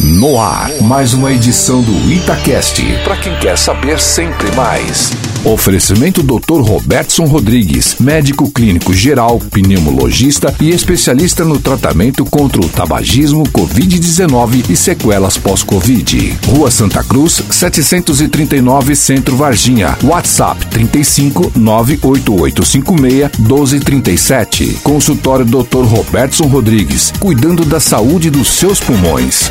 No 0.00 0.38
ar, 0.38 0.70
mais 0.80 1.12
uma 1.12 1.32
edição 1.32 1.82
do 1.82 1.92
Itacast. 2.08 2.80
Para 3.02 3.16
quem 3.16 3.36
quer 3.40 3.58
saber 3.58 3.98
sempre 3.98 4.48
mais. 4.54 5.10
Oferecimento 5.48 6.22
Dr. 6.22 6.60
Robertson 6.60 7.24
Rodrigues, 7.24 7.96
médico 7.98 8.50
clínico 8.50 8.92
geral, 8.92 9.38
pneumologista 9.38 10.54
e 10.60 10.68
especialista 10.68 11.42
no 11.42 11.58
tratamento 11.58 12.22
contra 12.26 12.60
o 12.60 12.68
tabagismo, 12.68 13.44
Covid-19 13.44 14.68
e 14.68 14.76
sequelas 14.76 15.38
pós-Covid. 15.38 16.38
Rua 16.48 16.70
Santa 16.70 17.02
Cruz, 17.02 17.42
739 17.48 18.94
Centro 18.94 19.36
Varginha. 19.36 19.96
WhatsApp 20.02 20.66
35 20.66 21.52
98856 21.56 23.38
1237. 23.38 24.80
Consultório 24.82 25.46
Dr. 25.46 25.84
Robertson 25.84 26.44
Rodrigues, 26.44 27.10
cuidando 27.18 27.64
da 27.64 27.80
saúde 27.80 28.28
dos 28.28 28.48
seus 28.48 28.80
pulmões. 28.80 29.50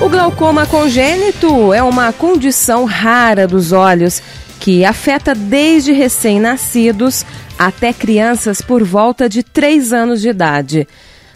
O 0.00 0.08
glaucoma 0.08 0.66
congênito 0.66 1.72
é 1.72 1.82
uma 1.82 2.12
condição 2.12 2.84
rara 2.84 3.46
dos 3.46 3.72
olhos 3.72 4.20
que 4.60 4.84
afeta 4.84 5.34
desde 5.34 5.92
recém-nascidos 5.92 7.24
até 7.58 7.92
crianças 7.92 8.60
por 8.60 8.82
volta 8.82 9.28
de 9.28 9.42
3 9.42 9.92
anos 9.92 10.20
de 10.20 10.28
idade. 10.28 10.88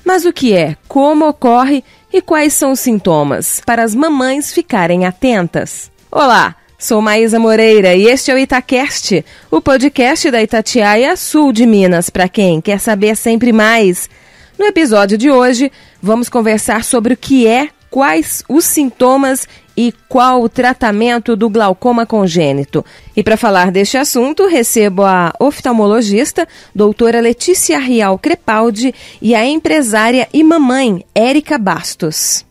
Mas 0.05 0.25
o 0.25 0.33
que 0.33 0.55
é, 0.55 0.77
como 0.89 1.29
ocorre 1.29 1.85
e 2.13 2.21
quais 2.21 2.53
são 2.53 2.73
os 2.73 2.81
sintomas, 2.81 3.63
para 3.65 3.85
as 3.85 3.95
mamães 3.95 4.53
ficarem 4.53 5.07
atentas? 5.07 5.91
Olá, 6.11 6.57
sou 6.79 7.01
Maísa 7.01 7.39
Moreira 7.39 7.95
e 7.95 8.07
este 8.07 8.31
é 8.31 8.35
o 8.35 8.39
Itacast, 8.39 9.25
o 9.51 9.61
podcast 9.61 10.31
da 10.31 10.43
Itatiaia 10.43 11.17
Sul 11.17 11.53
de 11.53 11.65
Minas, 11.65 12.11
para 12.11 12.29
quem 12.29 12.61
quer 12.61 12.81
saber 12.81 13.17
sempre 13.17 13.53
mais. 13.53 14.11
No 14.59 14.67
episódio 14.67 15.17
de 15.17 15.31
hoje, 15.31 15.71
vamos 16.03 16.29
conversar 16.29 16.83
sobre 16.83 17.15
o 17.15 17.17
que 17.17 17.47
é 17.47 17.69
quais 17.91 18.43
os 18.49 18.65
sintomas 18.65 19.47
e 19.77 19.93
qual 20.09 20.43
o 20.43 20.49
tratamento 20.49 21.37
do 21.37 21.49
glaucoma 21.49 22.05
congênito. 22.05 22.85
E 23.17 23.23
para 23.23 23.37
falar 23.37 23.71
deste 23.71 23.97
assunto, 23.97 24.49
recebo 24.49 25.05
a 25.05 25.33
oftalmologista, 25.39 26.49
doutora 26.75 27.21
Letícia 27.21 27.79
Rial 27.79 28.19
Crepaldi, 28.19 28.93
e 29.23 29.35
a 29.35 29.47
empresária 29.47 30.29
e 30.33 30.43
mamãe, 30.43 31.05
Érica 31.15 31.59
Bastos. 31.59 32.45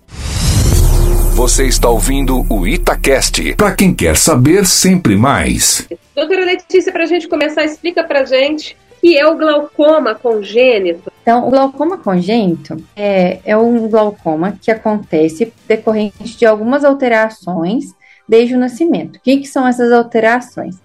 Você 1.33 1.67
está 1.67 1.89
ouvindo 1.89 2.45
o 2.49 2.65
Itacast. 2.65 3.55
Para 3.55 3.75
quem 3.75 3.93
quer 3.93 4.17
saber 4.17 4.65
sempre 4.65 5.15
mais. 5.15 5.87
Doutora 6.15 6.45
Letícia, 6.45 6.91
para 6.91 7.03
a 7.03 7.07
gente 7.07 7.27
começar, 7.27 7.63
explica 7.63 8.03
para 8.03 8.25
gente 8.25 8.75
que 9.07 9.17
é 9.17 9.25
o 9.25 9.37
glaucoma 9.37 10.13
congênito? 10.15 11.09
Então, 11.21 11.47
o 11.47 11.49
glaucoma 11.49 11.97
congênito 11.97 12.75
é, 12.93 13.39
é 13.45 13.55
um 13.55 13.87
glaucoma 13.87 14.57
que 14.61 14.69
acontece 14.69 15.53
decorrente 15.65 16.37
de 16.37 16.45
algumas 16.45 16.83
alterações 16.83 17.95
desde 18.27 18.53
o 18.53 18.59
nascimento. 18.59 19.15
O 19.15 19.21
que, 19.21 19.37
que 19.37 19.47
são 19.47 19.65
essas 19.65 19.93
alterações? 19.93 20.75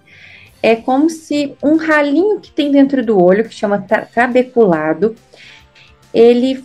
É 0.61 0.73
como 0.73 1.09
se 1.09 1.53
um 1.61 1.75
ralinho 1.75 2.39
que 2.39 2.49
tem 2.49 2.71
dentro 2.71 3.05
do 3.05 3.21
olho, 3.21 3.43
que 3.43 3.53
chama 3.53 3.85
trabeculado, 4.13 5.13
ele 6.13 6.63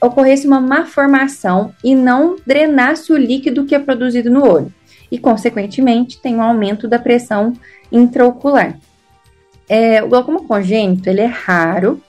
ocorresse 0.00 0.44
uma 0.44 0.60
má 0.60 0.86
formação 0.86 1.72
e 1.84 1.94
não 1.94 2.34
drenasse 2.44 3.12
o 3.12 3.16
líquido 3.16 3.64
que 3.64 3.76
é 3.76 3.78
produzido 3.78 4.28
no 4.28 4.44
olho. 4.44 4.74
E, 5.08 5.18
consequentemente, 5.18 6.20
tem 6.20 6.34
um 6.34 6.42
aumento 6.42 6.88
da 6.88 6.98
pressão 6.98 7.52
intraocular. 7.92 8.76
É, 9.68 10.02
o 10.02 10.08
glaucoma 10.08 10.42
congênito, 10.44 11.08
ele 11.08 11.20
é 11.20 11.26
raro 11.26 12.00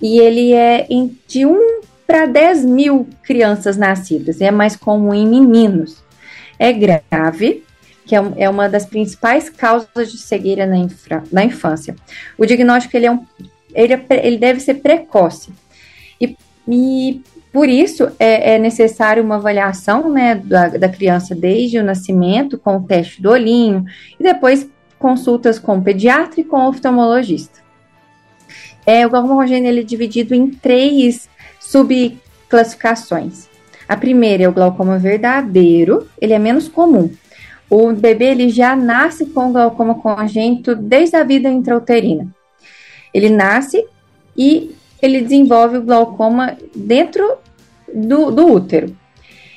e 0.00 0.18
ele 0.18 0.52
é 0.52 0.86
de 1.26 1.46
1 1.46 1.80
para 2.06 2.26
10 2.26 2.64
mil 2.64 3.08
crianças 3.22 3.76
nascidas, 3.76 4.40
é 4.40 4.50
mais 4.50 4.76
comum 4.76 5.12
em 5.12 5.26
meninos. 5.26 6.04
É 6.58 6.72
grave, 6.72 7.64
que 8.04 8.14
é, 8.14 8.22
é 8.36 8.48
uma 8.48 8.68
das 8.68 8.86
principais 8.86 9.50
causas 9.50 10.12
de 10.12 10.18
cegueira 10.18 10.64
na, 10.64 10.76
infra, 10.78 11.22
na 11.32 11.44
infância. 11.44 11.96
O 12.38 12.46
diagnóstico 12.46 12.96
ele 12.96 13.06
é 13.06 13.10
um, 13.10 13.24
ele, 13.74 13.92
é, 13.92 14.26
ele 14.26 14.38
deve 14.38 14.60
ser 14.60 14.74
precoce. 14.74 15.50
E, 16.20 16.36
e 16.68 17.20
por 17.52 17.68
isso 17.68 18.10
é, 18.18 18.54
é, 18.54 18.58
necessário 18.58 19.22
uma 19.22 19.36
avaliação 19.36 20.10
né, 20.10 20.34
da, 20.36 20.68
da 20.68 20.88
criança 20.88 21.34
desde 21.34 21.78
o 21.78 21.84
nascimento, 21.84 22.58
com 22.58 22.76
o 22.76 22.82
teste 22.82 23.20
do 23.20 23.30
olhinho, 23.30 23.84
e 24.18 24.22
depois 24.22 24.68
consultas 24.98 25.58
com 25.58 25.82
pediatra 25.82 26.40
e 26.40 26.44
com 26.44 26.68
oftalmologista. 26.68 27.60
É, 28.84 29.06
o 29.06 29.10
glaucoma 29.10 29.34
congênito 29.34 29.68
ele 29.68 29.80
é 29.80 29.84
dividido 29.84 30.34
em 30.34 30.48
três 30.48 31.28
subclassificações. 31.60 33.48
A 33.88 33.96
primeira 33.96 34.44
é 34.44 34.48
o 34.48 34.52
glaucoma 34.52 34.98
verdadeiro, 34.98 36.08
ele 36.20 36.32
é 36.32 36.38
menos 36.38 36.68
comum. 36.68 37.10
O 37.68 37.92
bebê 37.92 38.26
ele 38.26 38.48
já 38.48 38.76
nasce 38.76 39.26
com 39.26 39.52
glaucoma 39.52 39.96
congênito 39.96 40.74
desde 40.74 41.16
a 41.16 41.24
vida 41.24 41.48
intrauterina. 41.48 42.28
Ele 43.12 43.28
nasce 43.28 43.84
e 44.36 44.74
ele 45.02 45.20
desenvolve 45.20 45.78
o 45.78 45.82
glaucoma 45.82 46.56
dentro 46.74 47.38
do, 47.92 48.30
do 48.30 48.46
útero. 48.46 48.96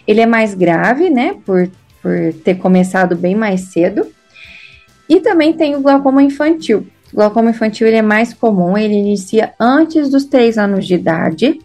Ele 0.07 0.21
é 0.21 0.25
mais 0.25 0.55
grave, 0.55 1.09
né, 1.09 1.35
por, 1.45 1.69
por 2.01 2.33
ter 2.43 2.55
começado 2.55 3.15
bem 3.15 3.35
mais 3.35 3.71
cedo. 3.71 4.07
E 5.09 5.19
também 5.19 5.51
tem 5.53 5.75
o 5.75 5.81
glaucoma 5.81 6.21
infantil. 6.21 6.85
O 7.11 7.15
glaucoma 7.15 7.49
infantil 7.49 7.87
ele 7.87 7.97
é 7.97 8.01
mais 8.01 8.31
comum, 8.31 8.77
ele 8.77 8.93
inicia 8.93 9.53
antes 9.59 10.09
dos 10.09 10.25
3 10.25 10.59
anos 10.59 10.85
de 10.85 10.93
idade. 10.93 11.59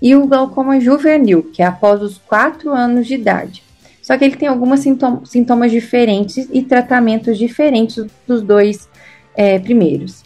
E 0.00 0.16
o 0.16 0.26
glaucoma 0.26 0.80
juvenil, 0.80 1.42
que 1.42 1.62
é 1.62 1.66
após 1.66 2.00
os 2.00 2.16
4 2.18 2.70
anos 2.70 3.06
de 3.06 3.14
idade. 3.14 3.62
Só 4.00 4.16
que 4.16 4.24
ele 4.24 4.36
tem 4.36 4.48
alguns 4.48 4.80
sintomas 5.24 5.70
diferentes 5.70 6.48
e 6.50 6.62
tratamentos 6.62 7.36
diferentes 7.36 8.06
dos 8.26 8.40
dois 8.40 8.88
é, 9.36 9.58
primeiros. 9.58 10.24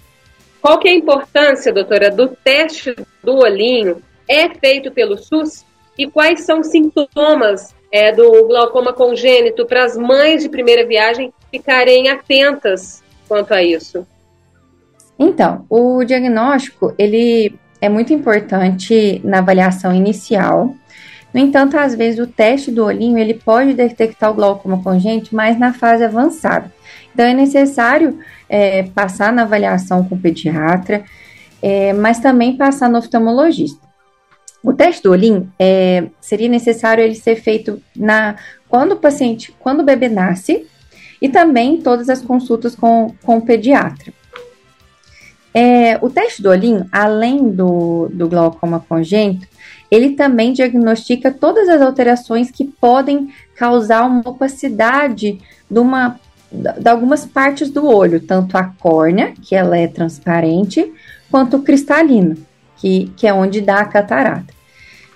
Qual 0.60 0.78
que 0.78 0.86
é 0.86 0.92
a 0.92 0.94
importância, 0.94 1.72
doutora, 1.72 2.08
do 2.08 2.28
teste 2.28 2.94
do 3.24 3.38
olhinho? 3.38 4.00
É 4.28 4.48
feito 4.50 4.92
pelo 4.92 5.18
SUS? 5.18 5.64
E 5.98 6.06
quais 6.06 6.42
são 6.42 6.60
os 6.60 6.68
sintomas 6.68 7.74
é, 7.90 8.12
do 8.12 8.46
glaucoma 8.46 8.92
congênito 8.92 9.66
para 9.66 9.84
as 9.84 9.96
mães 9.96 10.44
de 10.44 10.48
primeira 10.48 10.86
viagem 10.86 11.32
ficarem 11.52 12.08
atentas 12.08 13.02
quanto 13.28 13.52
a 13.52 13.62
isso? 13.62 14.06
Então, 15.18 15.66
o 15.68 16.02
diagnóstico 16.02 16.94
ele 16.98 17.54
é 17.80 17.88
muito 17.88 18.12
importante 18.12 19.20
na 19.22 19.38
avaliação 19.38 19.94
inicial. 19.94 20.74
No 21.32 21.40
entanto, 21.40 21.76
às 21.76 21.94
vezes 21.94 22.18
o 22.18 22.26
teste 22.26 22.70
do 22.70 22.84
olhinho 22.84 23.18
ele 23.18 23.34
pode 23.34 23.74
detectar 23.74 24.30
o 24.30 24.34
glaucoma 24.34 24.82
congênito 24.82 25.36
mais 25.36 25.58
na 25.58 25.72
fase 25.72 26.04
avançada. 26.04 26.72
Então 27.12 27.24
é 27.24 27.34
necessário 27.34 28.18
é, 28.48 28.84
passar 28.84 29.32
na 29.32 29.42
avaliação 29.42 30.04
com 30.04 30.14
o 30.14 30.18
pediatra, 30.18 31.04
é, 31.62 31.92
mas 31.92 32.18
também 32.18 32.56
passar 32.56 32.88
no 32.88 32.98
oftalmologista. 32.98 33.80
O 34.62 34.72
teste 34.72 35.02
do 35.02 35.10
olhinho 35.10 35.52
é, 35.58 36.04
seria 36.20 36.48
necessário 36.48 37.02
ele 37.02 37.16
ser 37.16 37.36
feito 37.36 37.82
na 37.96 38.36
quando 38.68 38.92
o 38.92 38.96
paciente, 38.96 39.54
quando 39.58 39.80
o 39.80 39.84
bebê 39.84 40.08
nasce, 40.08 40.66
e 41.22 41.28
também 41.28 41.80
todas 41.80 42.08
as 42.08 42.20
consultas 42.20 42.74
com, 42.74 43.14
com 43.22 43.36
o 43.36 43.42
pediatra. 43.42 44.12
É, 45.54 45.96
o 46.02 46.10
teste 46.10 46.42
do 46.42 46.48
olhinho, 46.48 46.84
além 46.90 47.48
do, 47.48 48.10
do 48.12 48.28
glaucoma 48.28 48.84
congênito, 48.88 49.46
ele 49.88 50.10
também 50.10 50.52
diagnostica 50.52 51.30
todas 51.30 51.68
as 51.68 51.80
alterações 51.80 52.50
que 52.50 52.64
podem 52.64 53.28
causar 53.54 54.04
uma 54.04 54.28
opacidade 54.28 55.38
de, 55.70 55.78
uma, 55.78 56.18
de 56.50 56.88
algumas 56.88 57.24
partes 57.24 57.70
do 57.70 57.86
olho, 57.86 58.18
tanto 58.18 58.56
a 58.56 58.64
córnea, 58.64 59.32
que 59.42 59.54
ela 59.54 59.78
é 59.78 59.86
transparente, 59.86 60.92
quanto 61.30 61.58
o 61.58 61.62
cristalino 61.62 62.36
que, 62.78 63.12
que 63.16 63.28
é 63.28 63.32
onde 63.32 63.60
dá 63.60 63.78
a 63.80 63.84
catarata. 63.84 64.52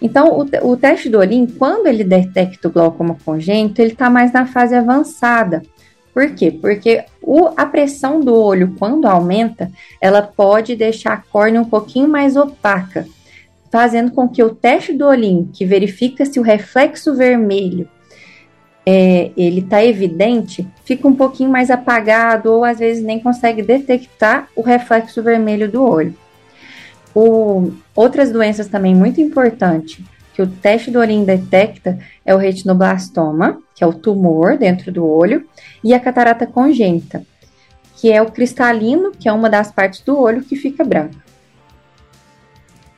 Então, 0.00 0.38
o, 0.38 0.70
o 0.70 0.76
teste 0.76 1.08
do 1.08 1.18
olhinho, 1.18 1.48
quando 1.58 1.86
ele 1.86 2.04
detecta 2.04 2.68
o 2.68 2.70
glaucoma 2.70 3.16
congênito, 3.24 3.80
ele 3.80 3.92
está 3.92 4.08
mais 4.08 4.30
na 4.32 4.46
fase 4.46 4.74
avançada. 4.74 5.62
Por 6.16 6.30
quê? 6.30 6.50
Porque 6.50 7.04
o, 7.20 7.50
a 7.58 7.66
pressão 7.66 8.20
do 8.20 8.34
olho, 8.34 8.74
quando 8.78 9.04
aumenta, 9.04 9.70
ela 10.00 10.22
pode 10.22 10.74
deixar 10.74 11.12
a 11.12 11.18
córnea 11.18 11.60
um 11.60 11.66
pouquinho 11.66 12.08
mais 12.08 12.36
opaca, 12.36 13.06
fazendo 13.70 14.10
com 14.12 14.26
que 14.26 14.42
o 14.42 14.54
teste 14.54 14.94
do 14.94 15.04
olhinho, 15.04 15.50
que 15.52 15.66
verifica 15.66 16.24
se 16.24 16.40
o 16.40 16.42
reflexo 16.42 17.14
vermelho 17.14 17.86
é, 18.86 19.30
ele 19.36 19.60
está 19.60 19.84
evidente, 19.84 20.66
fica 20.86 21.06
um 21.06 21.14
pouquinho 21.14 21.50
mais 21.50 21.70
apagado 21.70 22.50
ou 22.50 22.64
às 22.64 22.78
vezes 22.78 23.04
nem 23.04 23.20
consegue 23.20 23.60
detectar 23.60 24.48
o 24.56 24.62
reflexo 24.62 25.22
vermelho 25.22 25.70
do 25.70 25.84
olho. 25.84 26.14
O, 27.14 27.72
outras 27.94 28.32
doenças 28.32 28.68
também 28.68 28.94
muito 28.94 29.20
importantes 29.20 30.02
que 30.36 30.42
o 30.42 30.46
teste 30.46 30.90
do 30.90 30.98
olhinho 30.98 31.24
detecta 31.24 31.98
é 32.22 32.34
o 32.34 32.38
retinoblastoma, 32.38 33.58
que 33.74 33.82
é 33.82 33.86
o 33.86 33.94
tumor 33.94 34.58
dentro 34.58 34.92
do 34.92 35.02
olho, 35.02 35.48
e 35.82 35.94
a 35.94 35.98
catarata 35.98 36.46
congênita, 36.46 37.24
que 37.96 38.12
é 38.12 38.20
o 38.20 38.30
cristalino, 38.30 39.12
que 39.12 39.30
é 39.30 39.32
uma 39.32 39.48
das 39.48 39.72
partes 39.72 40.00
do 40.00 40.20
olho 40.20 40.44
que 40.44 40.54
fica 40.54 40.84
branca. 40.84 41.16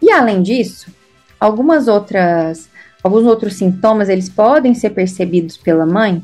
E 0.03 0.11
além 0.11 0.43
disso, 0.43 0.93
algumas 1.39 1.87
outras, 1.87 2.69
alguns 3.05 3.23
outros 3.23 3.55
sintomas 3.55 4.09
eles 4.09 4.29
podem 4.29 4.75
ser 4.75 4.91
percebidos 4.91 5.57
pela 5.57 5.87
mãe, 5.87 6.21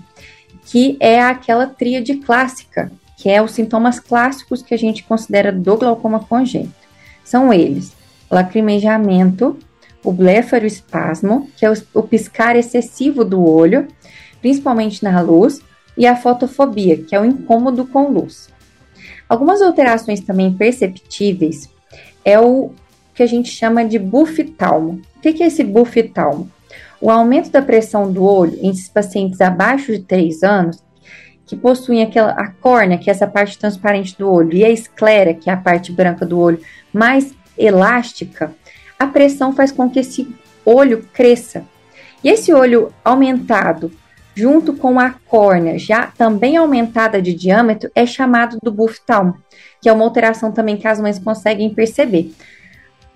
que 0.67 0.97
é 0.99 1.23
aquela 1.23 1.69
tríade 1.69 2.17
clássica, 2.17 2.91
que 3.17 3.31
é 3.31 3.41
os 3.41 3.53
sintomas 3.53 4.01
clássicos 4.01 4.63
que 4.63 4.75
a 4.75 4.79
gente 4.79 5.05
considera 5.05 5.53
do 5.53 5.77
glaucoma 5.77 6.19
congênito. 6.19 6.75
São 7.25 7.53
eles: 7.53 7.93
lacrimejamento, 8.29 9.57
o 10.05 10.13
blefaroespasmo, 10.13 11.49
que 11.57 11.65
é 11.65 11.73
o, 11.95 12.03
piscar 12.03 12.55
excessivo 12.55 13.25
do 13.25 13.43
olho, 13.43 13.89
principalmente 14.41 15.03
na 15.03 15.21
luz, 15.21 15.61
e 15.97 16.07
a 16.07 16.15
fotofobia, 16.15 16.99
que 16.99 17.15
é 17.15 17.21
o 17.21 17.25
incômodo 17.25 17.87
com 17.87 18.11
luz. 18.11 18.49
Algumas 19.29 19.63
alterações 19.63 20.21
também 20.21 20.53
perceptíveis 20.53 21.71
é 22.25 22.39
o 22.39 22.73
que 23.15 23.23
a 23.23 23.27
gente 23.27 23.49
chama 23.49 23.85
de 23.85 23.99
bufitalmo. 23.99 25.01
O 25.17 25.21
que 25.21 25.43
é 25.43 25.47
esse 25.47 25.65
bufitalmo? 25.65 26.51
O 27.01 27.11
aumento 27.11 27.51
da 27.51 27.63
pressão 27.63 28.13
do 28.13 28.25
olho 28.25 28.59
em 28.61 28.73
pacientes 28.93 29.41
abaixo 29.41 29.93
de 29.93 30.01
3 30.01 30.43
anos, 30.43 30.83
que 31.47 31.57
possuem 31.57 32.03
aquela, 32.03 32.33
a 32.33 32.51
córnea, 32.51 32.99
que 32.99 33.09
é 33.09 33.13
essa 33.13 33.27
parte 33.27 33.59
transparente 33.59 34.17
do 34.19 34.31
olho, 34.31 34.55
e 34.55 34.65
a 34.65 34.71
esclera, 34.71 35.35
que 35.35 35.49
é 35.49 35.53
a 35.53 35.57
parte 35.57 35.93
branca 35.93 36.27
do 36.27 36.39
olho, 36.39 36.61
mais 36.93 37.35
elástica, 37.57 38.55
a 39.05 39.07
pressão 39.07 39.53
faz 39.53 39.71
com 39.71 39.89
que 39.89 40.01
esse 40.01 40.35
olho 40.65 41.07
cresça. 41.13 41.65
E 42.23 42.29
esse 42.29 42.53
olho 42.53 42.93
aumentado, 43.05 43.93
junto 44.35 44.73
com 44.73 44.99
a 44.99 45.11
córnea 45.29 45.79
já 45.79 46.07
também 46.07 46.57
aumentada 46.57 47.21
de 47.21 47.35
diâmetro, 47.35 47.91
é 47.95 48.07
chamado 48.07 48.59
do 48.63 48.73
bufftalmo, 48.73 49.37
que 49.81 49.89
é 49.89 49.93
uma 49.93 50.05
alteração 50.05 50.51
também 50.51 50.77
que 50.77 50.89
as 50.89 50.99
mães 50.99 51.19
conseguem 51.19 51.73
perceber. 51.73 52.33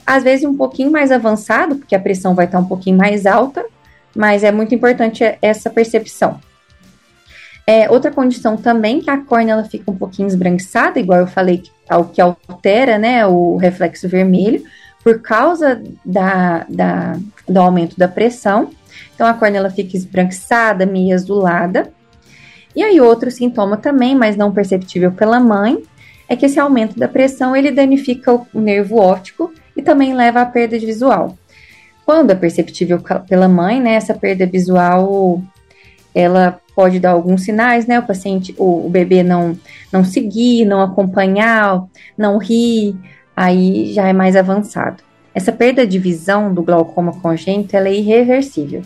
Às 0.06 0.22
vezes 0.22 0.44
um 0.44 0.56
pouquinho 0.56 0.90
mais 0.90 1.10
avançado, 1.10 1.76
porque 1.76 1.94
a 1.94 2.00
pressão 2.00 2.34
vai 2.34 2.44
estar 2.44 2.58
um 2.58 2.66
pouquinho 2.66 2.96
mais 2.96 3.26
alta, 3.26 3.64
mas 4.14 4.44
é 4.44 4.52
muito 4.52 4.74
importante 4.74 5.24
essa 5.40 5.70
percepção. 5.70 6.38
É, 7.66 7.90
outra 7.90 8.10
condição 8.10 8.56
também 8.56 9.00
que 9.00 9.10
a 9.10 9.18
córnea 9.18 9.52
ela 9.52 9.64
fica 9.64 9.90
um 9.90 9.96
pouquinho 9.96 10.28
esbranquiçada, 10.28 10.98
igual 10.98 11.20
eu 11.20 11.26
falei, 11.26 11.62
o 11.90 12.04
que 12.04 12.20
altera 12.20 12.98
né, 12.98 13.26
o 13.26 13.56
reflexo 13.56 14.08
vermelho, 14.08 14.62
por 15.02 15.20
causa 15.20 15.82
da, 16.04 16.66
da, 16.68 17.18
do 17.48 17.60
aumento 17.60 17.96
da 17.96 18.08
pressão. 18.08 18.70
Então 19.14 19.26
a 19.26 19.34
córnea 19.34 19.58
ela 19.58 19.70
fica 19.70 19.96
esbranquiçada, 19.96 20.86
meio 20.86 21.14
azulada. 21.14 21.90
E 22.74 22.82
aí 22.82 23.00
outro 23.00 23.30
sintoma 23.30 23.76
também, 23.76 24.14
mas 24.14 24.36
não 24.36 24.52
perceptível 24.52 25.10
pela 25.12 25.40
mãe, 25.40 25.82
é 26.28 26.36
que 26.36 26.46
esse 26.46 26.60
aumento 26.60 26.98
da 26.98 27.08
pressão 27.08 27.56
ele 27.56 27.70
danifica 27.70 28.32
o 28.32 28.60
nervo 28.60 28.96
óptico 28.96 29.52
e 29.76 29.82
também 29.82 30.14
leva 30.14 30.42
à 30.42 30.46
perda 30.46 30.78
visual. 30.78 31.36
Quando 32.04 32.30
é 32.30 32.34
perceptível 32.34 33.00
pela 33.28 33.48
mãe, 33.48 33.80
né, 33.80 33.94
essa 33.94 34.14
perda 34.14 34.46
visual 34.46 35.42
ela 36.14 36.60
pode 36.74 36.98
dar 36.98 37.10
alguns 37.10 37.42
sinais, 37.42 37.86
né? 37.86 37.98
O 37.98 38.06
paciente, 38.06 38.54
o, 38.56 38.86
o 38.86 38.88
bebê 38.88 39.22
não 39.22 39.58
não 39.92 40.04
seguir, 40.04 40.64
não 40.64 40.80
acompanhar, 40.80 41.84
não 42.16 42.38
rir, 42.38 42.96
aí 43.38 43.92
já 43.92 44.08
é 44.08 44.12
mais 44.12 44.34
avançado. 44.34 45.04
Essa 45.32 45.52
perda 45.52 45.86
de 45.86 45.96
visão 45.96 46.52
do 46.52 46.60
glaucoma 46.60 47.12
congênito 47.20 47.76
é 47.76 47.94
irreversível. 47.94 48.82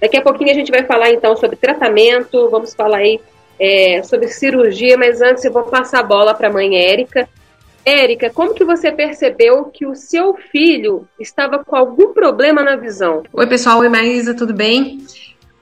Daqui 0.00 0.16
a 0.16 0.22
pouquinho 0.22 0.50
a 0.50 0.54
gente 0.54 0.70
vai 0.70 0.84
falar 0.84 1.10
então 1.10 1.36
sobre 1.36 1.56
tratamento, 1.56 2.48
vamos 2.48 2.72
falar 2.72 2.98
aí 2.98 3.20
é, 3.60 4.02
sobre 4.02 4.28
cirurgia, 4.28 4.96
mas 4.96 5.20
antes 5.20 5.44
eu 5.44 5.52
vou 5.52 5.64
passar 5.64 6.00
a 6.00 6.02
bola 6.02 6.32
para 6.32 6.48
a 6.48 6.52
mãe 6.52 6.74
Érica. 6.74 7.28
Érica, 7.84 8.30
como 8.30 8.54
que 8.54 8.64
você 8.64 8.90
percebeu 8.90 9.66
que 9.66 9.86
o 9.86 9.94
seu 9.94 10.34
filho 10.34 11.06
estava 11.20 11.62
com 11.62 11.76
algum 11.76 12.14
problema 12.14 12.62
na 12.62 12.76
visão? 12.76 13.24
Oi 13.30 13.46
pessoal, 13.46 13.80
oi 13.80 13.90
Maísa, 13.90 14.34
tudo 14.34 14.54
bem? 14.54 15.04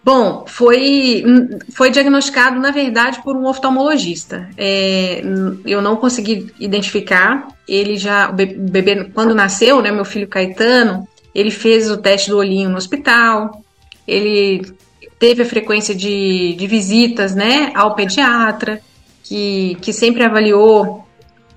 Bom, 0.04 0.44
foi, 0.46 1.24
foi 1.72 1.88
diagnosticado, 1.90 2.60
na 2.60 2.70
verdade, 2.70 3.22
por 3.22 3.34
um 3.34 3.46
oftalmologista. 3.46 4.50
É, 4.54 5.22
eu 5.64 5.80
não 5.80 5.96
consegui 5.96 6.52
identificar. 6.60 7.48
Ele 7.66 7.96
já, 7.96 8.28
o 8.28 8.34
bebê, 8.34 9.04
quando 9.14 9.34
nasceu, 9.34 9.80
né, 9.80 9.90
meu 9.90 10.04
filho 10.04 10.28
Caetano, 10.28 11.08
ele 11.34 11.50
fez 11.50 11.90
o 11.90 11.96
teste 11.96 12.28
do 12.28 12.36
olhinho 12.36 12.68
no 12.68 12.76
hospital, 12.76 13.62
ele 14.06 14.74
teve 15.18 15.42
a 15.42 15.46
frequência 15.46 15.94
de, 15.94 16.54
de 16.54 16.66
visitas, 16.66 17.34
né, 17.34 17.72
ao 17.74 17.94
pediatra, 17.94 18.82
que, 19.22 19.78
que 19.80 19.90
sempre 19.90 20.22
avaliou, 20.22 21.02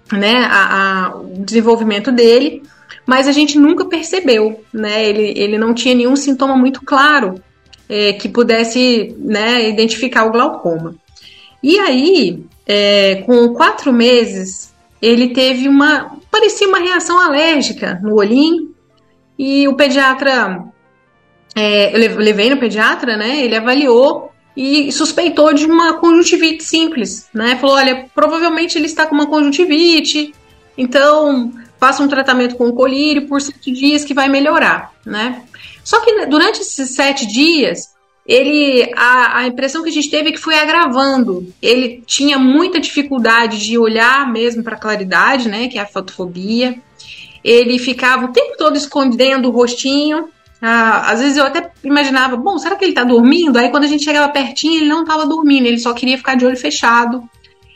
né, 0.10 0.38
a, 0.50 1.08
a, 1.08 1.18
o 1.18 1.44
desenvolvimento 1.44 2.14
dele, 2.14 2.64
mas 3.06 3.28
a 3.28 3.34
gente 3.34 3.60
nunca 3.60 3.84
percebeu, 3.84 4.64
né, 4.74 5.06
ele, 5.06 5.34
ele 5.38 5.58
não 5.58 5.74
tinha 5.74 5.94
nenhum 5.94 6.16
sintoma 6.16 6.56
muito 6.56 6.82
claro 6.86 7.44
é, 7.90 8.14
que 8.14 8.30
pudesse 8.30 9.16
né, 9.18 9.70
identificar 9.70 10.26
o 10.26 10.32
glaucoma. 10.32 10.96
E 11.62 11.78
aí, 11.80 12.44
é, 12.66 13.24
com 13.26 13.54
quatro 13.54 13.92
meses, 13.92 14.74
ele 15.02 15.30
teve 15.30 15.68
uma. 15.68 16.18
parecia 16.30 16.68
uma 16.68 16.80
reação 16.80 17.20
alérgica 17.20 18.00
no 18.04 18.16
olhinho, 18.16 18.76
e 19.38 19.68
o 19.68 19.76
pediatra. 19.76 20.64
É, 21.56 21.96
eu 21.96 22.18
levei 22.18 22.50
no 22.50 22.58
pediatra, 22.58 23.18
né? 23.18 23.44
Ele 23.44 23.56
avaliou 23.56 24.32
e 24.56 24.92
suspeitou 24.92 25.54
de 25.54 25.66
uma 25.66 25.96
conjuntivite 25.96 26.64
simples, 26.64 27.28
né? 27.34 27.56
Falou: 27.56 27.76
olha, 27.76 28.08
provavelmente 28.14 28.78
ele 28.78 28.86
está 28.86 29.06
com 29.06 29.16
uma 29.16 29.28
conjuntivite, 29.28 30.34
então 30.78 31.52
faça 31.80 32.04
um 32.04 32.08
tratamento 32.08 32.56
com 32.56 32.72
colírio 32.72 33.28
por 33.28 33.42
sete 33.42 33.72
dias 33.72 34.04
que 34.04 34.14
vai 34.14 34.30
melhorar, 34.30 34.92
né? 35.06 35.44
Só 35.84 36.02
que 36.02 36.26
durante 36.26 36.62
esses 36.62 36.90
sete 36.92 37.26
dias, 37.26 37.96
ele 38.28 38.92
a, 38.96 39.40
a, 39.40 39.48
impressão 39.48 39.82
que 39.84 39.90
a 39.90 39.94
gente 39.94 40.10
teve 40.10 40.30
é 40.30 40.32
que 40.34 40.38
foi 40.38 40.60
agravando. 40.60 41.48
Ele 41.62 42.04
tinha 42.06 42.38
muita 42.38 42.80
dificuldade 42.80 43.58
de 43.58 43.78
olhar 43.78 44.30
mesmo 44.30 44.64
para 44.64 44.76
a 44.76 44.80
claridade, 44.80 45.48
né, 45.48 45.70
que 45.70 45.78
é 45.78 45.82
a 45.82 45.86
fotofobia. 45.86 46.78
Ele 47.42 47.80
ficava 47.80 48.26
o 48.26 48.34
tempo 48.34 48.58
todo 48.58 48.76
escondendo 48.76 49.48
o 49.48 49.52
rostinho. 49.52 50.28
Ah, 50.62 51.12
às 51.12 51.22
vezes 51.22 51.38
eu 51.38 51.46
até 51.46 51.72
imaginava, 51.84 52.36
bom, 52.36 52.58
será 52.58 52.76
que 52.76 52.84
ele 52.84 52.92
está 52.92 53.06
dormindo? 53.06 53.58
Aí 53.58 53.70
quando 53.70 53.86
a 53.86 53.88
gente 53.88 54.04
chegava 54.04 54.34
pertinho, 54.34 54.82
ele 54.82 54.90
não 54.90 55.04
estava 55.04 55.26
dormindo, 55.26 55.66
ele 55.66 55.78
só 55.78 55.94
queria 55.94 56.18
ficar 56.18 56.36
de 56.36 56.46
olho 56.46 56.58
fechado 56.58 57.24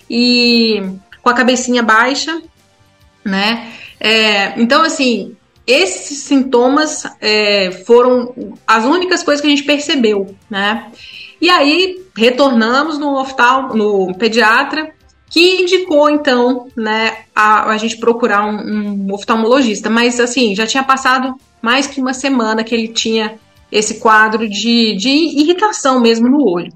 e 0.09 0.83
com 1.21 1.29
a 1.29 1.33
cabecinha 1.33 1.81
baixa, 1.81 2.41
né? 3.23 3.71
É, 4.03 4.59
então, 4.59 4.81
assim, 4.83 5.35
esses 5.67 6.23
sintomas 6.23 7.03
é, 7.21 7.71
foram 7.85 8.33
as 8.65 8.83
únicas 8.83 9.21
coisas 9.21 9.39
que 9.39 9.47
a 9.47 9.49
gente 9.51 9.63
percebeu, 9.63 10.35
né? 10.49 10.91
E 11.39 11.49
aí 11.49 12.03
retornamos 12.17 12.97
no 12.97 13.19
oftal, 13.19 13.75
no 13.75 14.13
pediatra, 14.15 14.91
que 15.29 15.61
indicou 15.61 16.09
então, 16.09 16.67
né, 16.75 17.19
a, 17.33 17.69
a 17.69 17.77
gente 17.77 17.97
procurar 17.97 18.45
um, 18.45 19.07
um, 19.07 19.13
oftalmologista. 19.13 19.89
Mas 19.89 20.19
assim, 20.19 20.55
já 20.55 20.65
tinha 20.65 20.83
passado 20.83 21.35
mais 21.61 21.85
que 21.85 22.01
uma 22.01 22.13
semana 22.13 22.63
que 22.63 22.73
ele 22.73 22.87
tinha 22.87 23.35
esse 23.71 23.99
quadro 23.99 24.49
de, 24.49 24.95
de 24.95 25.09
irritação 25.09 26.01
mesmo 26.01 26.27
no 26.27 26.43
olho. 26.43 26.73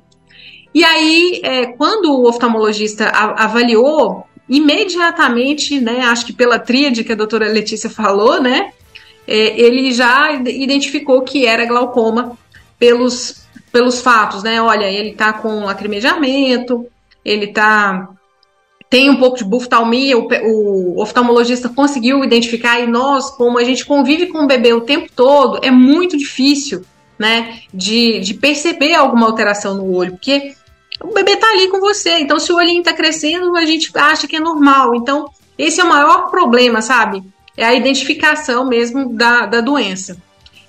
E 0.73 0.83
aí, 0.83 1.41
é, 1.43 1.65
quando 1.67 2.05
o 2.13 2.27
oftalmologista 2.27 3.07
avaliou, 3.09 4.25
imediatamente, 4.47 5.79
né, 5.79 6.01
acho 6.01 6.25
que 6.25 6.33
pela 6.33 6.59
tríade 6.59 7.03
que 7.03 7.11
a 7.11 7.15
doutora 7.15 7.47
Letícia 7.47 7.89
falou, 7.89 8.41
né, 8.41 8.71
é, 9.27 9.59
ele 9.59 9.91
já 9.91 10.33
identificou 10.33 11.21
que 11.23 11.45
era 11.45 11.65
glaucoma 11.65 12.37
pelos, 12.77 13.45
pelos 13.71 14.01
fatos, 14.01 14.43
né? 14.43 14.61
Olha, 14.61 14.85
ele 14.85 15.13
tá 15.13 15.33
com 15.33 15.65
lacrimejamento, 15.65 16.85
ele 17.23 17.47
tá 17.47 18.09
tem 18.87 19.09
um 19.09 19.17
pouco 19.17 19.37
de 19.37 19.43
buftalmia, 19.43 20.17
o, 20.17 20.27
o, 20.27 21.01
oftalmologista 21.01 21.67
conseguiu 21.67 22.23
identificar 22.23 22.79
e 22.79 22.87
nós, 22.87 23.31
como 23.31 23.57
a 23.57 23.63
gente 23.63 23.83
convive 23.83 24.27
com 24.27 24.43
o 24.43 24.47
bebê 24.47 24.73
o 24.73 24.81
tempo 24.81 25.09
todo, 25.13 25.59
é 25.63 25.71
muito 25.71 26.15
difícil, 26.15 26.83
né, 27.17 27.61
de, 27.73 28.19
de 28.19 28.35
perceber 28.35 28.93
alguma 28.93 29.25
alteração 29.25 29.75
no 29.75 29.91
olho, 29.91 30.11
porque 30.11 30.53
o 31.01 31.13
bebê 31.13 31.35
tá 31.35 31.49
ali 31.49 31.67
com 31.69 31.79
você, 31.79 32.19
então 32.19 32.39
se 32.39 32.51
o 32.51 32.55
olhinho 32.55 32.83
tá 32.83 32.93
crescendo, 32.93 33.55
a 33.55 33.65
gente 33.65 33.91
acha 33.95 34.27
que 34.27 34.35
é 34.35 34.39
normal, 34.39 34.95
então 34.95 35.29
esse 35.57 35.79
é 35.79 35.83
o 35.83 35.89
maior 35.89 36.29
problema, 36.29 36.81
sabe? 36.81 37.23
é 37.57 37.65
a 37.65 37.73
identificação 37.73 38.67
mesmo 38.67 39.13
da, 39.13 39.45
da 39.45 39.61
doença. 39.61 40.17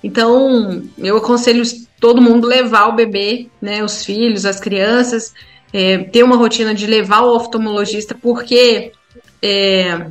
Então, 0.02 0.84
eu 0.98 1.16
aconselho 1.16 1.62
todo 2.00 2.22
mundo 2.22 2.46
levar 2.46 2.86
o 2.86 2.94
bebê, 2.94 3.48
né, 3.60 3.82
os 3.82 4.04
filhos, 4.04 4.44
as 4.44 4.60
crianças, 4.60 5.32
é, 5.72 5.98
ter 5.98 6.22
uma 6.22 6.36
rotina 6.36 6.74
de 6.74 6.86
levar 6.86 7.22
o 7.22 7.34
oftalmologista, 7.34 8.14
porque 8.14 8.92
é, 9.42 10.06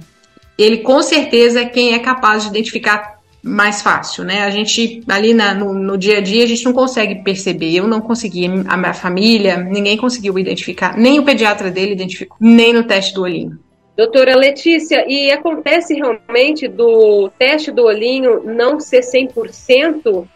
ele 0.58 0.80
com 0.80 1.02
certeza 1.02 1.62
é 1.62 1.66
quem 1.66 1.94
é 1.94 2.00
capaz 2.00 2.44
de 2.44 2.50
identificar 2.50 3.15
mais 3.46 3.84
fácil, 3.84 4.24
né? 4.24 4.42
A 4.42 4.50
gente 4.50 5.04
ali 5.08 5.32
na, 5.32 5.54
no, 5.54 5.72
no, 5.72 5.96
dia 5.96 6.18
a 6.18 6.22
dia 6.22 6.44
a 6.44 6.48
gente 6.48 6.66
não 6.66 6.74
consegue 6.74 7.24
perceber. 7.24 7.76
Eu 7.76 7.88
não 7.88 8.02
consegui, 8.02 8.48
a 8.68 8.76
minha 8.76 8.94
família, 8.94 9.58
ninguém 9.58 9.96
conseguiu 9.96 10.40
identificar, 10.40 10.98
nem 10.98 11.20
o 11.20 11.24
pediatra 11.24 11.70
dele 11.70 11.94
identificou, 11.94 12.36
nem 12.42 12.74
no 12.74 12.84
teste 12.84 13.14
do 13.14 13.22
olhinho. 13.22 13.60
Doutora 13.96 14.36
Letícia, 14.36 15.06
e 15.08 15.32
acontece 15.32 15.94
realmente 15.94 16.68
do 16.68 17.30
teste 17.38 17.72
do 17.72 17.84
olhinho 17.84 18.44
não 18.44 18.80
ser 18.80 19.02
100%? 19.02 20.28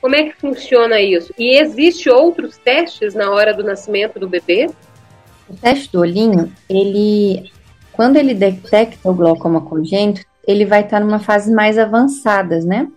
Como 0.00 0.14
é 0.14 0.24
que 0.24 0.36
funciona 0.36 1.00
isso? 1.00 1.34
E 1.36 1.58
existe 1.58 2.08
outros 2.08 2.56
testes 2.56 3.14
na 3.14 3.30
hora 3.30 3.52
do 3.52 3.64
nascimento 3.64 4.20
do 4.20 4.28
bebê? 4.28 4.70
O 5.48 5.54
teste 5.54 5.90
do 5.90 6.00
olhinho, 6.00 6.52
ele, 6.70 7.50
quando 7.92 8.16
ele 8.16 8.32
detecta 8.32 9.10
o 9.10 9.14
glaucoma 9.14 9.60
congênito, 9.60 10.24
ele 10.46 10.64
vai 10.64 10.82
estar 10.82 11.00
numa 11.00 11.18
fase 11.18 11.52
mais 11.52 11.78
avançadas, 11.78 12.64
né? 12.64 12.88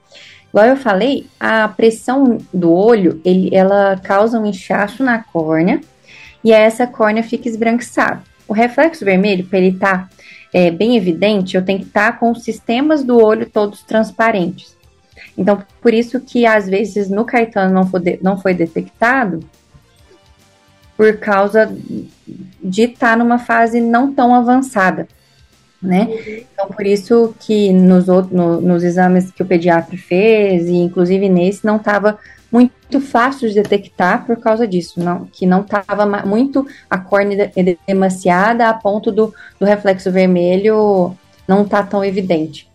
Igual 0.50 0.66
eu 0.66 0.78
falei, 0.78 1.28
a 1.40 1.68
pressão 1.68 2.38
do 2.54 2.72
olho, 2.72 3.22
ele, 3.24 3.50
ela 3.54 4.00
causa 4.04 4.40
um 4.40 4.46
inchaço 4.46 5.04
na 5.04 5.20
córnea 5.22 5.82
e 6.44 6.52
essa 6.52 6.88
córnea 6.88 7.22
fica 7.22 7.48
esbranquiçada. 7.48 8.24
O 8.48 8.54
reflexo 8.54 9.04
vermelho, 9.04 9.46
para 9.46 9.60
ele 9.60 9.76
estar 9.76 10.08
tá, 10.08 10.10
é, 10.54 10.72
bem 10.72 10.96
evidente, 10.96 11.56
eu 11.56 11.64
tenho 11.64 11.80
que 11.80 11.86
estar 11.86 12.14
tá 12.14 12.18
com 12.18 12.32
os 12.32 12.44
sistemas 12.44 13.04
do 13.04 13.22
olho 13.22 13.50
todos 13.50 13.84
transparentes. 13.84 14.76
Então, 15.38 15.62
por 15.82 15.94
isso 15.94 16.20
que 16.20 16.46
às 16.46 16.68
vezes 16.68 17.10
no 17.10 17.26
Caetano 17.26 17.74
não 17.74 17.86
foi, 17.86 18.20
não 18.22 18.38
foi 18.40 18.54
detectado, 18.54 19.42
por 20.96 21.18
causa 21.18 21.72
de 22.64 22.84
estar 22.84 23.12
tá 23.12 23.16
numa 23.16 23.38
fase 23.38 23.80
não 23.80 24.12
tão 24.12 24.34
avançada 24.34 25.08
né? 25.82 26.08
Então, 26.52 26.68
por 26.68 26.86
isso 26.86 27.36
que 27.40 27.72
nos, 27.72 28.10
outros, 28.10 28.34
no, 28.34 28.62
nos 28.62 28.84
exames 28.84 29.32
que 29.32 29.44
o 29.44 29.46
pediatra 29.46 29.98
fez, 29.98 30.68
e 30.68 30.76
inclusive 30.76 31.30
nesse, 31.30 31.66
não 31.66 31.78
estava 31.78 32.18
muito 32.52 33.00
fácil 33.02 33.50
de 33.50 33.56
detectar 33.56 34.26
por 34.26 34.38
causa 34.38 34.68
disso, 34.68 35.00
não, 35.00 35.26
que 35.26 35.46
não 35.46 35.62
estava 35.62 36.06
muito 36.26 36.66
a 36.90 36.98
córnea 36.98 37.52
demasiada 37.86 38.70
a 38.70 38.74
ponto 38.74 39.12
do, 39.12 39.34
do 39.60 39.66
reflexo 39.66 40.12
vermelho 40.12 41.16
não 41.48 41.66
tá 41.66 41.84
tão 41.84 42.04
evidente. 42.04 42.70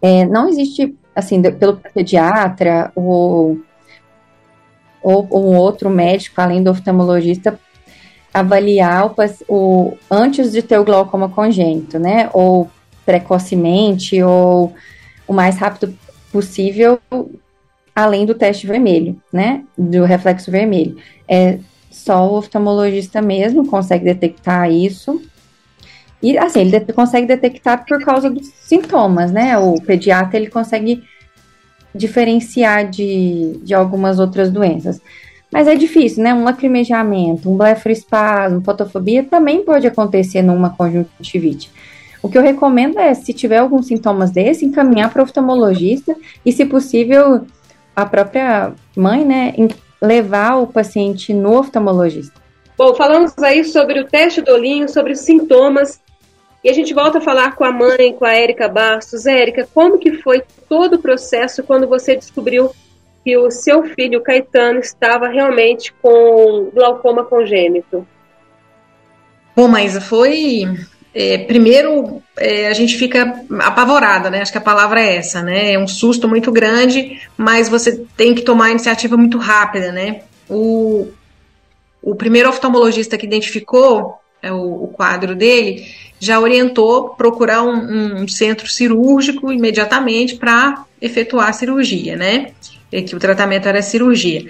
É, 0.00 0.24
não 0.24 0.48
existe, 0.48 0.96
assim, 1.14 1.40
pelo 1.42 1.76
pediatra 1.76 2.92
ou, 2.94 3.58
ou 5.02 5.26
um 5.32 5.56
outro 5.56 5.88
médico, 5.88 6.40
além 6.40 6.62
do 6.62 6.70
oftalmologista, 6.70 7.58
avaliar 8.36 9.06
o, 9.06 9.14
o, 9.48 9.96
antes 10.10 10.52
de 10.52 10.60
ter 10.60 10.78
o 10.78 10.84
glaucoma 10.84 11.28
congênito, 11.28 11.98
né? 11.98 12.28
Ou 12.34 12.70
precocemente, 13.04 14.22
ou 14.22 14.74
o 15.26 15.32
mais 15.32 15.56
rápido 15.56 15.96
possível, 16.30 17.00
além 17.94 18.26
do 18.26 18.34
teste 18.34 18.66
vermelho, 18.66 19.18
né? 19.32 19.64
Do 19.76 20.04
reflexo 20.04 20.50
vermelho. 20.50 20.98
É 21.26 21.58
só 21.90 22.30
o 22.30 22.36
oftalmologista 22.36 23.22
mesmo 23.22 23.66
consegue 23.66 24.04
detectar 24.04 24.70
isso. 24.70 25.22
E 26.22 26.36
assim, 26.36 26.60
ele 26.60 26.80
consegue 26.92 27.26
detectar 27.26 27.86
por 27.86 28.04
causa 28.04 28.28
dos 28.28 28.48
sintomas, 28.60 29.32
né? 29.32 29.56
O 29.56 29.80
pediatra 29.80 30.36
ele 30.36 30.50
consegue 30.50 31.02
diferenciar 31.94 32.90
de, 32.90 33.58
de 33.62 33.72
algumas 33.72 34.18
outras 34.18 34.50
doenças. 34.50 35.00
Mas 35.52 35.68
é 35.68 35.74
difícil, 35.74 36.22
né? 36.22 36.34
Um 36.34 36.44
lacrimejamento, 36.44 37.50
um 37.50 37.56
blefaroespasmo, 37.56 38.62
fotofobia 38.62 39.24
também 39.24 39.64
pode 39.64 39.86
acontecer 39.86 40.42
numa 40.42 40.70
conjuntivite. 40.70 41.70
O 42.22 42.28
que 42.28 42.36
eu 42.36 42.42
recomendo 42.42 42.98
é, 42.98 43.14
se 43.14 43.32
tiver 43.32 43.58
alguns 43.58 43.86
sintomas 43.86 44.30
desse, 44.30 44.64
encaminhar 44.64 45.12
para 45.12 45.20
o 45.20 45.24
oftalmologista 45.24 46.16
e, 46.44 46.50
se 46.50 46.64
possível, 46.66 47.46
a 47.94 48.04
própria 48.04 48.72
mãe, 48.96 49.24
né, 49.24 49.54
levar 50.02 50.56
o 50.56 50.66
paciente 50.66 51.32
no 51.32 51.58
oftalmologista. 51.58 52.40
Bom, 52.76 52.94
falamos 52.94 53.32
aí 53.38 53.64
sobre 53.64 54.00
o 54.00 54.04
teste 54.06 54.42
do 54.42 54.52
olhinho, 54.52 54.88
sobre 54.88 55.12
os 55.12 55.20
sintomas, 55.20 56.00
e 56.62 56.68
a 56.68 56.72
gente 56.72 56.92
volta 56.92 57.18
a 57.18 57.20
falar 57.20 57.54
com 57.54 57.64
a 57.64 57.70
mãe, 57.70 58.12
com 58.12 58.24
a 58.24 58.34
Érica 58.34 58.68
Bastos. 58.68 59.24
Érica, 59.24 59.68
como 59.72 59.98
que 59.98 60.14
foi 60.20 60.42
todo 60.68 60.94
o 60.94 60.98
processo 60.98 61.62
quando 61.62 61.86
você 61.86 62.16
descobriu 62.16 62.72
que 63.26 63.36
o 63.36 63.50
seu 63.50 63.82
filho 63.82 64.22
Caetano 64.22 64.78
estava 64.78 65.26
realmente 65.26 65.92
com 66.00 66.70
glaucoma 66.72 67.24
congênito? 67.24 68.06
Bom, 69.56 69.66
mas 69.66 69.98
foi. 70.06 70.62
É, 71.12 71.38
primeiro, 71.38 72.22
é, 72.38 72.68
a 72.68 72.72
gente 72.72 72.96
fica 72.96 73.42
apavorada, 73.58 74.30
né? 74.30 74.42
Acho 74.42 74.52
que 74.52 74.58
a 74.58 74.60
palavra 74.60 75.00
é 75.00 75.16
essa, 75.16 75.42
né? 75.42 75.72
É 75.72 75.78
um 75.78 75.88
susto 75.88 76.28
muito 76.28 76.52
grande, 76.52 77.20
mas 77.36 77.68
você 77.68 78.00
tem 78.16 78.32
que 78.32 78.42
tomar 78.42 78.66
a 78.66 78.70
iniciativa 78.70 79.16
muito 79.16 79.38
rápida, 79.38 79.90
né? 79.90 80.20
O, 80.48 81.08
o 82.00 82.14
primeiro 82.14 82.48
oftalmologista 82.48 83.18
que 83.18 83.26
identificou 83.26 84.20
é, 84.40 84.52
o, 84.52 84.84
o 84.84 84.88
quadro 84.88 85.34
dele 85.34 85.84
já 86.20 86.38
orientou 86.38 87.08
procurar 87.10 87.64
um, 87.64 88.22
um 88.22 88.28
centro 88.28 88.68
cirúrgico 88.68 89.52
imediatamente 89.52 90.36
para 90.36 90.84
efetuar 91.00 91.48
a 91.48 91.52
cirurgia, 91.52 92.14
né? 92.14 92.52
Que 93.02 93.16
o 93.16 93.18
tratamento 93.18 93.68
era 93.68 93.82
cirurgia. 93.82 94.46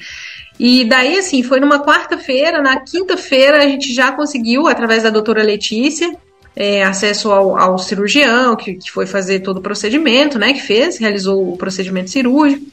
E 0.59 0.85
daí, 0.85 1.19
assim, 1.19 1.43
foi 1.43 1.61
numa 1.61 1.85
quarta-feira, 1.85 2.63
na 2.63 2.81
quinta-feira 2.81 3.59
a 3.59 3.67
gente 3.67 3.93
já 3.93 4.13
conseguiu, 4.13 4.67
através 4.67 5.03
da 5.03 5.11
doutora 5.11 5.43
Letícia, 5.43 6.17
é, 6.55 6.83
acesso 6.83 7.31
ao, 7.31 7.59
ao 7.59 7.79
cirurgião, 7.79 8.57
que, 8.57 8.75
que, 8.75 8.91
foi 8.91 9.07
fazer 9.07 9.41
todo 9.41 9.59
o 9.59 9.63
procedimento, 9.63 10.39
né, 10.39 10.55
que 10.55 10.63
fez, 10.63 10.97
realizou 10.97 11.53
o 11.53 11.57
procedimento 11.59 12.11
cirúrgico. 12.11 12.65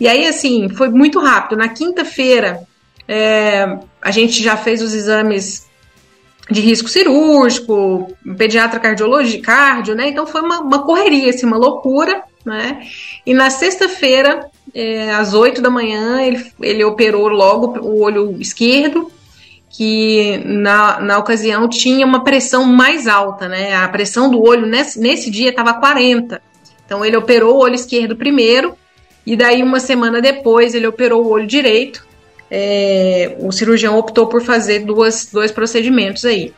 E 0.00 0.08
aí, 0.08 0.26
assim, 0.26 0.68
foi 0.68 0.88
muito 0.88 1.20
rápido. 1.20 1.56
Na 1.56 1.68
quinta-feira, 1.68 2.62
é, 3.06 3.78
a 4.02 4.10
gente 4.10 4.42
já 4.42 4.56
fez 4.56 4.82
os 4.82 4.92
exames 4.92 5.64
de 6.50 6.60
risco 6.60 6.88
cirúrgico, 6.88 8.12
pediatra 8.36 8.80
cardiologia, 8.80 9.40
cardio, 9.40 9.94
né? 9.94 10.08
Então 10.08 10.26
foi 10.26 10.42
uma, 10.42 10.60
uma 10.60 10.82
correria, 10.82 11.30
assim, 11.30 11.46
uma 11.46 11.56
loucura, 11.56 12.22
né? 12.44 12.82
E 13.24 13.32
na 13.32 13.48
sexta-feira 13.50 14.50
é, 14.72 15.12
às 15.12 15.34
8 15.34 15.60
da 15.60 15.70
manhã, 15.70 16.22
ele, 16.22 16.46
ele 16.60 16.84
operou 16.84 17.28
logo 17.28 17.78
o 17.80 18.00
olho 18.00 18.36
esquerdo, 18.40 19.10
que 19.68 20.40
na, 20.44 21.00
na 21.00 21.18
ocasião 21.18 21.68
tinha 21.68 22.06
uma 22.06 22.22
pressão 22.22 22.64
mais 22.64 23.08
alta, 23.08 23.48
né? 23.48 23.74
A 23.74 23.88
pressão 23.88 24.30
do 24.30 24.40
olho 24.40 24.66
nesse, 24.66 25.00
nesse 25.00 25.30
dia 25.30 25.50
estava 25.50 25.74
40. 25.74 26.40
Então 26.86 27.04
ele 27.04 27.16
operou 27.16 27.56
o 27.56 27.60
olho 27.60 27.74
esquerdo 27.74 28.14
primeiro, 28.14 28.76
e 29.26 29.36
daí 29.36 29.62
uma 29.62 29.80
semana 29.80 30.20
depois 30.20 30.74
ele 30.74 30.86
operou 30.86 31.24
o 31.24 31.30
olho 31.30 31.46
direito. 31.46 32.06
É, 32.50 33.36
o 33.40 33.50
cirurgião 33.50 33.98
optou 33.98 34.28
por 34.28 34.42
fazer 34.42 34.80
duas, 34.80 35.28
dois 35.32 35.50
procedimentos 35.50 36.24
aí. 36.24 36.52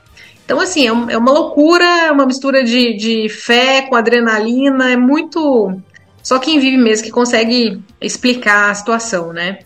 Então, 0.44 0.60
assim, 0.60 0.86
é, 0.86 1.14
é 1.14 1.18
uma 1.18 1.32
loucura, 1.32 1.84
é 1.84 2.10
uma 2.12 2.26
mistura 2.26 2.62
de, 2.62 2.94
de 2.96 3.28
fé 3.28 3.82
com 3.82 3.96
adrenalina, 3.96 4.92
é 4.92 4.96
muito 4.96 5.80
só 6.26 6.40
quem 6.40 6.59
vive 6.59 6.76
mesmo 6.76 7.04
que 7.04 7.12
consegue 7.12 7.80
explicar 8.00 8.68
a 8.68 8.75
situação, 8.75 9.33
né? 9.33 9.61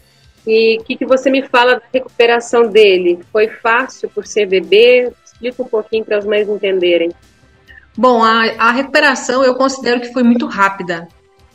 E 0.46 0.76
o 0.78 0.84
que, 0.84 0.94
que 0.94 1.06
você 1.06 1.30
me 1.30 1.42
fala 1.48 1.76
da 1.76 1.82
recuperação 1.90 2.68
dele? 2.68 3.18
Foi 3.32 3.48
fácil 3.48 4.10
por 4.10 4.26
ser 4.26 4.44
bebê? 4.44 5.10
Explica 5.24 5.62
um 5.62 5.66
pouquinho 5.66 6.04
para 6.04 6.18
as 6.18 6.26
mães 6.26 6.46
entenderem. 6.46 7.12
Bom, 7.96 8.22
a, 8.22 8.42
a 8.58 8.72
recuperação 8.72 9.42
eu 9.42 9.54
considero 9.54 10.02
que 10.02 10.12
foi 10.12 10.22
muito 10.22 10.44
rápida. 10.44 11.08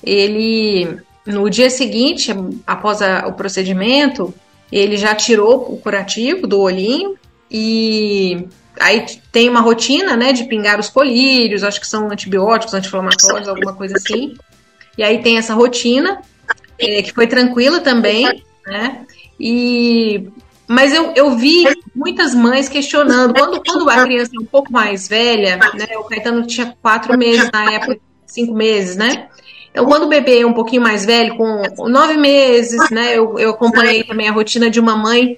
Ele, 0.03 0.97
no 1.23 1.51
dia 1.51 1.69
seguinte, 1.69 2.33
após 2.65 2.99
a, 2.99 3.27
o 3.27 3.33
procedimento, 3.33 4.33
ele 4.71 4.97
já 4.97 5.13
tirou 5.13 5.71
o 5.71 5.77
curativo 5.77 6.47
do 6.47 6.59
olhinho 6.59 7.15
e 7.51 8.47
aí 8.79 9.05
tem 9.31 9.49
uma 9.49 9.61
rotina, 9.61 10.17
né, 10.17 10.33
de 10.33 10.45
pingar 10.45 10.79
os 10.79 10.89
colírios, 10.89 11.63
acho 11.63 11.79
que 11.79 11.87
são 11.87 12.09
antibióticos, 12.09 12.73
anti-inflamatórios, 12.73 13.47
alguma 13.47 13.73
coisa 13.73 13.97
assim. 13.97 14.35
E 14.97 15.03
aí 15.03 15.21
tem 15.21 15.37
essa 15.37 15.53
rotina, 15.53 16.21
é, 16.79 17.01
que 17.01 17.13
foi 17.13 17.27
tranquila 17.27 17.79
também, 17.79 18.43
né? 18.65 19.05
E 19.39 20.27
mas 20.67 20.93
eu, 20.93 21.11
eu 21.15 21.35
vi 21.35 21.63
muitas 21.95 22.33
mães 22.33 22.67
questionando. 22.67 23.33
Quando, 23.33 23.61
quando 23.63 23.89
a 23.89 24.03
criança 24.03 24.31
é 24.35 24.41
um 24.41 24.45
pouco 24.45 24.71
mais 24.71 25.07
velha, 25.07 25.57
né? 25.57 25.97
O 25.97 26.03
Caetano 26.05 26.45
tinha 26.47 26.75
quatro 26.81 27.17
meses 27.17 27.49
na 27.51 27.73
época, 27.73 27.99
cinco 28.25 28.53
meses, 28.53 28.95
né? 28.95 29.27
Então, 29.69 29.85
quando 29.85 30.03
o 30.03 30.07
bebê 30.07 30.39
é 30.39 30.45
um 30.45 30.53
pouquinho 30.53 30.81
mais 30.81 31.05
velho, 31.05 31.35
com 31.35 31.87
nove 31.87 32.17
meses, 32.17 32.89
né? 32.89 33.15
Eu, 33.15 33.37
eu 33.37 33.51
acompanhei 33.51 34.03
também 34.03 34.27
a 34.27 34.31
rotina 34.31 34.69
de 34.69 34.79
uma 34.79 34.95
mãe, 34.95 35.37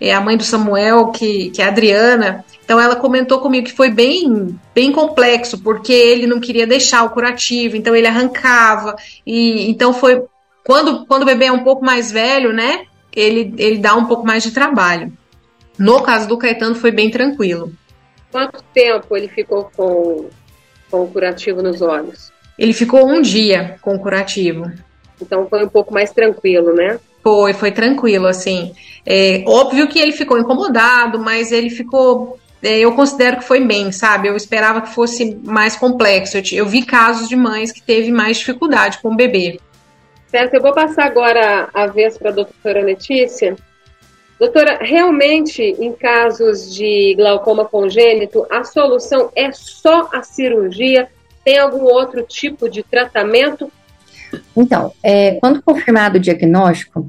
é 0.00 0.14
a 0.14 0.20
mãe 0.20 0.36
do 0.36 0.44
Samuel, 0.44 1.10
que, 1.10 1.50
que 1.50 1.62
é 1.62 1.64
a 1.64 1.68
Adriana, 1.68 2.44
então 2.66 2.80
ela 2.80 2.96
comentou 2.96 3.38
comigo 3.40 3.66
que 3.66 3.72
foi 3.72 3.88
bem, 3.88 4.58
bem 4.74 4.90
complexo, 4.90 5.56
porque 5.58 5.92
ele 5.92 6.26
não 6.26 6.40
queria 6.40 6.66
deixar 6.66 7.04
o 7.04 7.10
curativo, 7.10 7.76
então 7.76 7.94
ele 7.94 8.08
arrancava. 8.08 8.96
E 9.24 9.70
então 9.70 9.94
foi 9.94 10.24
quando, 10.64 11.06
quando 11.06 11.22
o 11.22 11.26
bebê 11.26 11.46
é 11.46 11.52
um 11.52 11.62
pouco 11.62 11.84
mais 11.84 12.10
velho, 12.10 12.52
né? 12.52 12.86
Ele, 13.14 13.54
ele 13.56 13.78
dá 13.78 13.94
um 13.94 14.06
pouco 14.06 14.26
mais 14.26 14.42
de 14.42 14.50
trabalho. 14.50 15.12
No 15.78 16.02
caso 16.02 16.26
do 16.26 16.36
Caetano 16.36 16.74
foi 16.74 16.90
bem 16.90 17.08
tranquilo. 17.08 17.72
Quanto 18.32 18.62
tempo 18.74 19.16
ele 19.16 19.28
ficou 19.28 19.70
com, 19.76 20.28
com 20.90 21.04
o 21.04 21.08
curativo 21.08 21.62
nos 21.62 21.80
olhos? 21.80 22.32
Ele 22.58 22.72
ficou 22.72 23.08
um 23.08 23.22
dia 23.22 23.78
com 23.80 23.94
o 23.94 24.00
curativo. 24.00 24.72
Então 25.22 25.46
foi 25.48 25.64
um 25.64 25.68
pouco 25.68 25.94
mais 25.94 26.10
tranquilo, 26.10 26.74
né? 26.74 26.98
Foi, 27.26 27.52
foi 27.52 27.72
tranquilo, 27.72 28.28
assim. 28.28 28.72
É, 29.04 29.42
óbvio 29.48 29.88
que 29.88 29.98
ele 29.98 30.12
ficou 30.12 30.38
incomodado, 30.38 31.18
mas 31.18 31.50
ele 31.50 31.70
ficou 31.70 32.38
é, 32.62 32.78
eu 32.78 32.94
considero 32.94 33.38
que 33.38 33.44
foi 33.44 33.64
bem, 33.66 33.90
sabe? 33.90 34.28
Eu 34.28 34.36
esperava 34.36 34.80
que 34.80 34.94
fosse 34.94 35.34
mais 35.42 35.74
complexo. 35.74 36.36
Eu, 36.36 36.42
eu 36.52 36.66
vi 36.66 36.86
casos 36.86 37.28
de 37.28 37.34
mães 37.34 37.72
que 37.72 37.82
teve 37.82 38.12
mais 38.12 38.36
dificuldade 38.36 39.00
com 39.02 39.08
o 39.08 39.16
bebê. 39.16 39.58
Certo, 40.28 40.54
eu 40.54 40.62
vou 40.62 40.72
passar 40.72 41.04
agora 41.04 41.68
a 41.74 41.88
vez 41.88 42.16
para 42.16 42.30
a 42.30 42.32
doutora 42.32 42.80
Letícia. 42.80 43.56
Doutora, 44.38 44.78
realmente, 44.80 45.62
em 45.62 45.92
casos 45.92 46.72
de 46.72 47.12
glaucoma 47.16 47.64
congênito, 47.64 48.46
a 48.48 48.62
solução 48.62 49.32
é 49.34 49.50
só 49.50 50.08
a 50.12 50.22
cirurgia? 50.22 51.08
Tem 51.44 51.58
algum 51.58 51.82
outro 51.86 52.22
tipo 52.22 52.68
de 52.68 52.84
tratamento? 52.84 53.68
Então, 54.56 54.92
é, 55.02 55.32
quando 55.40 55.62
confirmado 55.62 56.18
o 56.18 56.20
diagnóstico, 56.20 57.08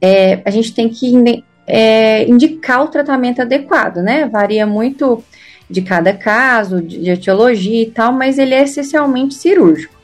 é, 0.00 0.40
a 0.44 0.50
gente 0.50 0.74
tem 0.74 0.88
que 0.88 1.44
é, 1.66 2.28
indicar 2.28 2.82
o 2.82 2.88
tratamento 2.88 3.42
adequado, 3.42 3.96
né? 3.96 4.26
Varia 4.26 4.66
muito 4.66 5.22
de 5.68 5.82
cada 5.82 6.14
caso, 6.14 6.80
de 6.80 7.10
etiologia 7.10 7.82
e 7.82 7.90
tal, 7.90 8.12
mas 8.12 8.38
ele 8.38 8.54
é 8.54 8.62
essencialmente 8.62 9.34
cirúrgico. 9.34 9.94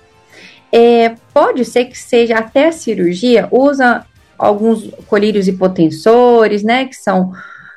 É, 0.70 1.14
pode 1.32 1.64
ser 1.64 1.86
que 1.86 1.96
seja 1.96 2.36
até 2.36 2.66
a 2.68 2.72
cirurgia, 2.72 3.48
usa 3.50 4.04
alguns 4.36 4.90
colírios 5.06 5.48
hipotensores, 5.48 6.62
né? 6.62 6.84
Que 6.84 6.96
são 6.96 7.32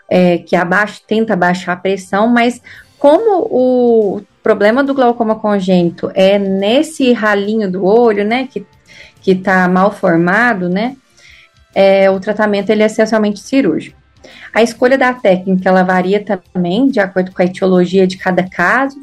é, 0.10 0.40
que 0.40 0.56
abaixa, 0.56 1.02
tenta 1.08 1.36
baixar 1.36 1.74
a 1.74 1.78
pressão, 1.78 2.28
mas 2.28 2.62
como 2.98 3.48
o 3.50 4.22
problema 4.48 4.84
do 4.84 4.94
glaucoma 4.94 5.36
congênito 5.36 6.12
é 6.14 6.40
nesse 6.40 7.12
ralinho 7.12 7.70
do 7.72 7.84
olho, 7.86 8.24
né? 8.24 8.48
Que, 8.50 8.66
que 9.22 9.36
tá 9.36 9.68
mal 9.68 9.92
formado, 9.92 10.70
né? 10.70 10.96
é, 11.78 12.10
o 12.10 12.20
tratamento 12.20 12.72
ele 12.72 12.82
é 12.82 12.88
essencialmente 12.88 13.40
cirúrgico. 13.40 13.96
A 14.52 14.64
escolha 14.64 14.98
da 14.98 15.14
técnica 15.14 15.70
ela 15.70 15.84
varia 15.84 16.26
também 16.26 16.88
de 16.88 17.00
acordo 17.00 17.32
com 17.32 17.40
a 17.40 17.46
etiologia 17.46 18.08
de 18.08 18.18
cada 18.18 18.42
caso. 18.50 19.00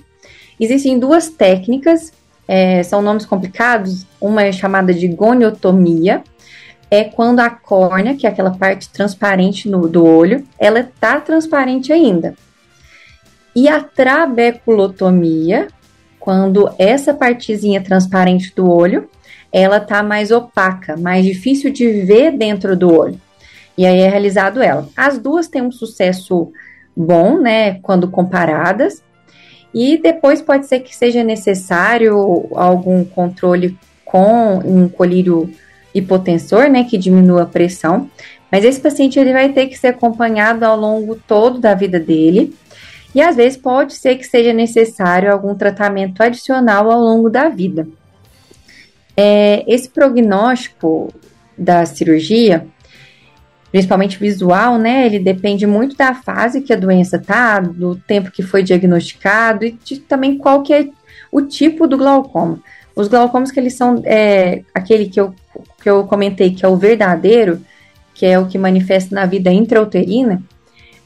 Existem 0.58 0.98
duas 0.98 1.28
técnicas, 1.28 2.12
é, 2.48 2.82
são 2.82 3.00
nomes 3.00 3.24
complicados. 3.24 4.04
Uma 4.20 4.42
é 4.42 4.50
chamada 4.50 4.92
de 4.92 5.06
goniotomia, 5.06 6.24
é 6.90 7.04
quando 7.04 7.38
a 7.38 7.48
córnea, 7.48 8.16
que 8.16 8.26
é 8.26 8.30
aquela 8.30 8.50
parte 8.50 8.88
transparente 8.88 9.68
no, 9.68 9.86
do 9.86 10.04
olho, 10.04 10.44
ela 10.58 10.80
está 10.80 11.20
transparente 11.20 11.92
ainda. 11.92 12.34
E 13.54 13.68
a 13.68 13.80
trabeculotomia, 13.80 15.68
quando 16.18 16.70
essa 16.78 17.14
partezinha 17.14 17.82
transparente 17.82 18.52
do 18.54 18.68
olho, 18.68 19.08
ela 19.52 19.78
tá 19.78 20.02
mais 20.02 20.32
opaca, 20.32 20.96
mais 20.96 21.24
difícil 21.24 21.72
de 21.72 22.02
ver 22.02 22.32
dentro 22.32 22.76
do 22.76 22.92
olho. 22.92 23.20
E 23.78 23.86
aí 23.86 24.00
é 24.00 24.08
realizado 24.08 24.62
ela. 24.62 24.88
As 24.96 25.18
duas 25.18 25.48
têm 25.48 25.62
um 25.62 25.70
sucesso 25.70 26.50
bom, 26.96 27.38
né, 27.38 27.74
quando 27.80 28.08
comparadas. 28.08 29.02
E 29.72 29.96
depois 29.96 30.40
pode 30.40 30.66
ser 30.66 30.80
que 30.80 30.94
seja 30.94 31.22
necessário 31.24 32.48
algum 32.52 33.04
controle 33.04 33.76
com 34.04 34.58
um 34.58 34.88
colírio 34.88 35.50
hipotensor, 35.94 36.68
né, 36.68 36.84
que 36.84 36.98
diminua 36.98 37.42
a 37.42 37.46
pressão. 37.46 38.10
Mas 38.50 38.64
esse 38.64 38.80
paciente 38.80 39.18
ele 39.18 39.32
vai 39.32 39.48
ter 39.50 39.66
que 39.66 39.76
ser 39.76 39.88
acompanhado 39.88 40.64
ao 40.64 40.76
longo 40.76 41.16
todo 41.16 41.58
da 41.58 41.74
vida 41.74 41.98
dele. 41.98 42.54
E 43.14 43.22
às 43.22 43.36
vezes 43.36 43.56
pode 43.56 43.94
ser 43.94 44.16
que 44.16 44.24
seja 44.24 44.52
necessário 44.52 45.30
algum 45.30 45.54
tratamento 45.54 46.20
adicional 46.20 46.90
ao 46.90 47.00
longo 47.00 47.30
da 47.30 47.48
vida. 47.48 47.86
É, 49.16 49.64
esse 49.72 49.88
prognóstico 49.88 51.14
da 51.56 51.86
cirurgia, 51.86 52.66
principalmente 53.70 54.18
visual, 54.18 54.78
né, 54.78 55.06
ele 55.06 55.20
depende 55.20 55.66
muito 55.66 55.96
da 55.96 56.14
fase 56.14 56.60
que 56.60 56.72
a 56.72 56.76
doença 56.76 57.18
tá, 57.18 57.60
do 57.60 57.94
tempo 57.94 58.32
que 58.32 58.42
foi 58.42 58.62
diagnosticado 58.64 59.64
e 59.64 59.72
de, 59.72 60.00
também 60.00 60.36
qual 60.36 60.62
que 60.62 60.74
é 60.74 60.88
o 61.30 61.42
tipo 61.42 61.86
do 61.86 61.96
glaucoma. 61.96 62.60
Os 62.96 63.06
glaucomas 63.06 63.52
que 63.52 63.60
eles 63.60 63.74
são 63.74 64.02
é, 64.04 64.62
aquele 64.72 65.08
que 65.08 65.20
eu, 65.20 65.32
que 65.80 65.88
eu 65.88 66.04
comentei 66.04 66.52
que 66.52 66.64
é 66.64 66.68
o 66.68 66.76
verdadeiro, 66.76 67.64
que 68.12 68.26
é 68.26 68.38
o 68.38 68.46
que 68.46 68.58
manifesta 68.58 69.14
na 69.14 69.26
vida 69.26 69.52
intrauterina, 69.52 70.42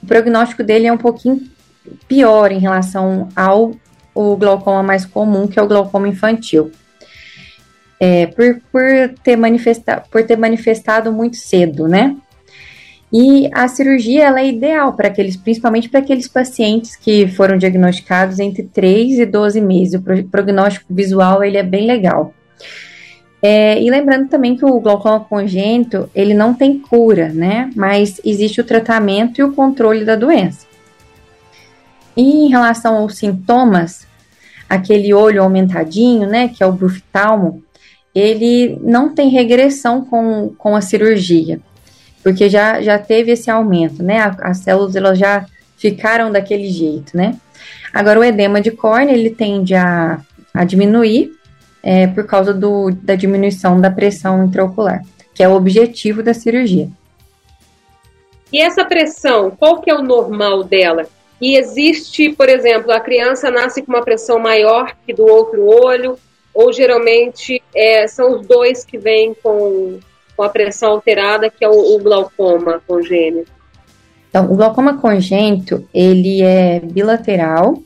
o 0.03 0.07
prognóstico 0.07 0.63
dele 0.63 0.87
é 0.87 0.93
um 0.93 0.99
pouquinho 0.99 1.43
pior 2.07 2.53
em 2.53 2.59
relação 2.59 3.29
ao 3.35 3.73
o 4.15 4.37
glaucoma 4.37 4.83
mais 4.83 5.05
comum, 5.05 5.47
que 5.47 5.59
é 5.59 5.63
o 5.63 5.69
glaucoma 5.69 6.09
infantil 6.09 6.73
é, 8.01 8.27
por, 8.27 8.61
por, 8.71 9.15
ter 9.23 9.37
manifesta, 9.37 10.03
por 10.11 10.23
ter 10.25 10.37
manifestado 10.37 11.13
muito 11.13 11.37
cedo, 11.37 11.89
né? 11.89 12.17
E 13.13 13.49
a 13.55 13.67
cirurgia 13.69 14.27
ela 14.27 14.41
é 14.41 14.49
ideal 14.49 14.93
para 14.93 15.09
aqueles, 15.09 15.37
principalmente 15.37 15.89
para 15.89 16.01
aqueles 16.01 16.29
pacientes 16.29 16.95
que 16.95 17.27
foram 17.27 17.57
diagnosticados 17.57 18.39
entre 18.39 18.63
3 18.63 19.21
e 19.21 19.27
12 19.27 19.61
meses. 19.63 19.95
O 19.95 20.25
prognóstico 20.25 20.93
visual 20.93 21.43
ele 21.43 21.57
é 21.57 21.63
bem 21.63 21.87
legal. 21.87 22.35
É, 23.41 23.81
e 23.81 23.89
lembrando 23.89 24.29
também 24.29 24.57
que 24.57 24.65
o 24.65 24.81
glaucoma 24.81 25.21
congênito 25.21 26.11
ele 26.15 26.35
não 26.35 26.53
tem 26.53 26.79
cura, 26.79 27.31
né? 27.31 27.71
Mas 27.75 28.21
existe 28.25 28.61
o 28.61 28.65
tratamento 28.65 29.41
e 29.41 29.45
o 29.45 29.55
controle 29.55 30.05
da 30.05 30.15
doença. 30.15 30.68
Em 32.21 32.49
relação 32.49 32.97
aos 32.97 33.15
sintomas, 33.15 34.05
aquele 34.69 35.15
olho 35.15 35.41
aumentadinho, 35.41 36.27
né, 36.27 36.49
que 36.49 36.65
é 36.65 36.67
o 36.67 36.73
bruftalmo, 36.73 37.63
ele 38.13 38.77
não 38.83 39.15
tem 39.15 39.29
regressão 39.29 40.05
com, 40.05 40.53
com 40.59 40.75
a 40.75 40.81
cirurgia, 40.81 41.61
porque 42.21 42.49
já, 42.49 42.83
já 42.83 42.99
teve 42.99 43.31
esse 43.31 43.49
aumento, 43.49 44.03
né? 44.03 44.35
As 44.41 44.59
células 44.59 44.97
elas 44.97 45.17
já 45.17 45.47
ficaram 45.77 46.33
daquele 46.33 46.69
jeito, 46.69 47.17
né? 47.17 47.37
Agora, 47.95 48.19
o 48.19 48.25
edema 48.25 48.61
de 48.61 48.73
córnea, 48.73 49.13
ele 49.13 49.31
tende 49.31 49.77
a, 49.77 50.19
a 50.53 50.65
diminuir 50.65 51.31
é, 51.81 52.09
por 52.09 52.27
causa 52.27 52.53
do, 52.53 52.91
da 52.91 53.15
diminuição 53.15 53.81
da 53.81 53.93
pressão 53.93 54.45
intraocular, 54.45 55.03
que 55.33 55.45
é 55.45 55.49
o 55.49 55.55
objetivo 55.55 56.21
da 56.21 56.35
cirurgia. 56.35 56.89
E 58.53 58.61
essa 58.61 58.85
pressão, 58.85 59.53
qual 59.53 59.81
que 59.81 59.89
é 59.89 59.95
o 59.95 60.03
normal 60.03 60.65
dela? 60.65 61.07
E 61.41 61.57
existe, 61.57 62.31
por 62.31 62.49
exemplo, 62.49 62.91
a 62.91 63.01
criança 63.01 63.51
nasce 63.51 63.83
com 63.83 63.93
uma 63.93 64.05
pressão 64.05 64.39
maior 64.39 64.97
que 65.07 65.13
do 65.13 65.25
outro 65.25 65.67
olho, 65.67 66.19
ou 66.53 66.73
geralmente 66.73 67.63
é, 67.75 68.09
são 68.09 68.41
os 68.41 68.47
dois 68.47 68.85
que 68.85 68.99
vêm 68.99 69.35
com, 69.41 70.01
com 70.37 70.43
a 70.43 70.49
pressão 70.49 70.93
alterada, 70.93 71.49
que 71.49 71.65
é 71.65 71.69
o, 71.69 71.95
o 71.95 71.99
glaucoma 72.01 72.83
congênito? 72.87 73.53
Então, 74.29 74.51
o 74.53 74.57
glaucoma 74.57 74.99
congênito, 74.99 75.89
ele 75.95 76.43
é 76.43 76.81
bilateral, 76.81 77.81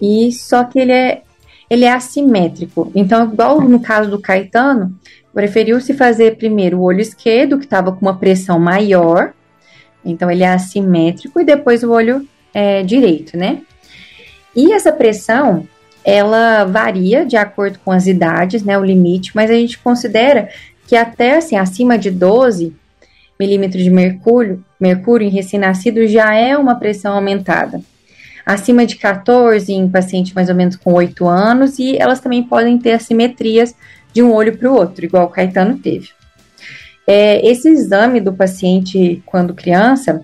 e 0.00 0.32
só 0.32 0.64
que 0.64 0.78
ele 0.78 0.92
é, 0.92 1.22
ele 1.68 1.84
é 1.84 1.92
assimétrico. 1.92 2.90
Então, 2.94 3.24
igual 3.24 3.60
no 3.60 3.80
caso 3.80 4.10
do 4.10 4.20
Caetano, 4.20 4.94
preferiu-se 5.34 5.92
fazer 5.94 6.36
primeiro 6.36 6.78
o 6.78 6.82
olho 6.82 7.00
esquerdo, 7.00 7.58
que 7.58 7.64
estava 7.64 7.92
com 7.92 8.00
uma 8.00 8.18
pressão 8.18 8.58
maior, 8.58 9.34
então 10.04 10.30
ele 10.30 10.42
é 10.42 10.48
assimétrico, 10.48 11.38
e 11.38 11.44
depois 11.44 11.82
o 11.82 11.90
olho 11.90 12.26
é, 12.52 12.82
direito, 12.82 13.36
né? 13.36 13.62
E 14.54 14.72
essa 14.72 14.92
pressão, 14.92 15.66
ela 16.04 16.64
varia 16.64 17.24
de 17.24 17.36
acordo 17.36 17.78
com 17.84 17.92
as 17.92 18.06
idades, 18.06 18.62
né, 18.62 18.78
o 18.78 18.84
limite, 18.84 19.32
mas 19.34 19.50
a 19.50 19.54
gente 19.54 19.78
considera 19.78 20.48
que 20.86 20.96
até 20.96 21.36
assim, 21.36 21.56
acima 21.56 21.98
de 21.98 22.10
12 22.10 22.74
milímetros 23.38 23.84
de 23.84 23.90
mercúrio, 23.90 24.64
mercúrio 24.80 25.26
em 25.26 25.30
recém-nascido 25.30 26.06
já 26.06 26.34
é 26.34 26.56
uma 26.56 26.74
pressão 26.74 27.14
aumentada. 27.14 27.80
Acima 28.44 28.86
de 28.86 28.96
14 28.96 29.70
em 29.72 29.88
paciente 29.88 30.34
mais 30.34 30.48
ou 30.48 30.54
menos 30.54 30.74
com 30.76 30.92
8 30.94 31.28
anos 31.28 31.78
e 31.78 31.96
elas 31.96 32.20
também 32.20 32.42
podem 32.42 32.78
ter 32.78 32.92
assimetrias 32.92 33.74
de 34.12 34.22
um 34.22 34.32
olho 34.32 34.56
para 34.56 34.70
o 34.70 34.74
outro, 34.74 35.04
igual 35.04 35.26
o 35.26 35.30
Caetano 35.30 35.76
teve. 35.76 36.08
É, 37.06 37.46
esse 37.46 37.68
exame 37.68 38.20
do 38.20 38.32
paciente 38.32 39.22
quando 39.24 39.54
criança, 39.54 40.22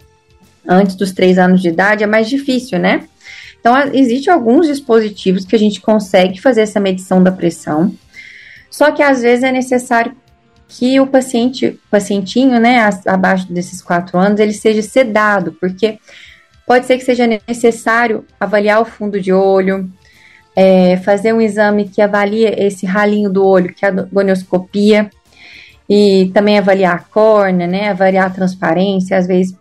antes 0.67 0.97
dos 0.97 1.13
3 1.13 1.39
anos 1.39 1.63
de 1.63 1.69
idade, 1.69 2.05
é 2.05 2.07
mais 2.07 2.29
difícil, 2.29 2.79
né? 2.79 3.05
Então, 3.61 3.77
existem 3.93 4.33
alguns 4.33 4.67
dispositivos 4.67 5.45
que 5.45 5.57
a 5.57 5.59
gente 5.59 5.81
consegue 5.81 6.41
fazer 6.41 6.63
essa 6.63 6.79
medição 6.79 7.23
da 7.23 7.33
pressão, 7.33 7.95
só 8.71 8.91
que 8.91 9.03
às 9.03 9.23
vezes 9.23 9.45
é 9.45 9.53
necessário 9.53 10.15
que 10.69 10.99
o 11.01 11.07
paciente, 11.07 11.79
pacientinho, 11.91 12.59
né, 12.59 12.91
abaixo 13.07 13.51
desses 13.53 13.81
quatro 13.81 14.19
anos, 14.19 14.41
ele 14.41 14.53
seja 14.53 14.83
sedado, 14.83 15.53
porque 15.61 15.99
pode 16.67 16.85
ser 16.87 16.99
que 16.99 17.05
seja 17.05 17.27
necessário 17.27 18.25
avaliar 18.41 18.81
o 18.81 18.85
fundo 18.85 19.21
de 19.21 19.33
olho, 19.33 19.89
é, 20.57 20.97
fazer 20.99 21.33
um 21.33 21.41
exame 21.41 21.89
que 21.89 22.03
avalie 22.03 22.47
esse 22.47 22.87
ralinho 22.87 23.31
do 23.31 23.45
olho, 23.45 23.73
que 23.73 23.85
é 23.85 23.89
a 23.89 23.93
gonioscopia, 23.93 25.11
e 25.89 26.31
também 26.35 26.59
avaliar 26.59 26.97
a 26.97 26.99
córnea, 26.99 27.67
né, 27.67 27.91
avaliar 27.91 28.27
a 28.27 28.31
transparência, 28.31 29.17
às 29.17 29.27
vezes 29.27 29.55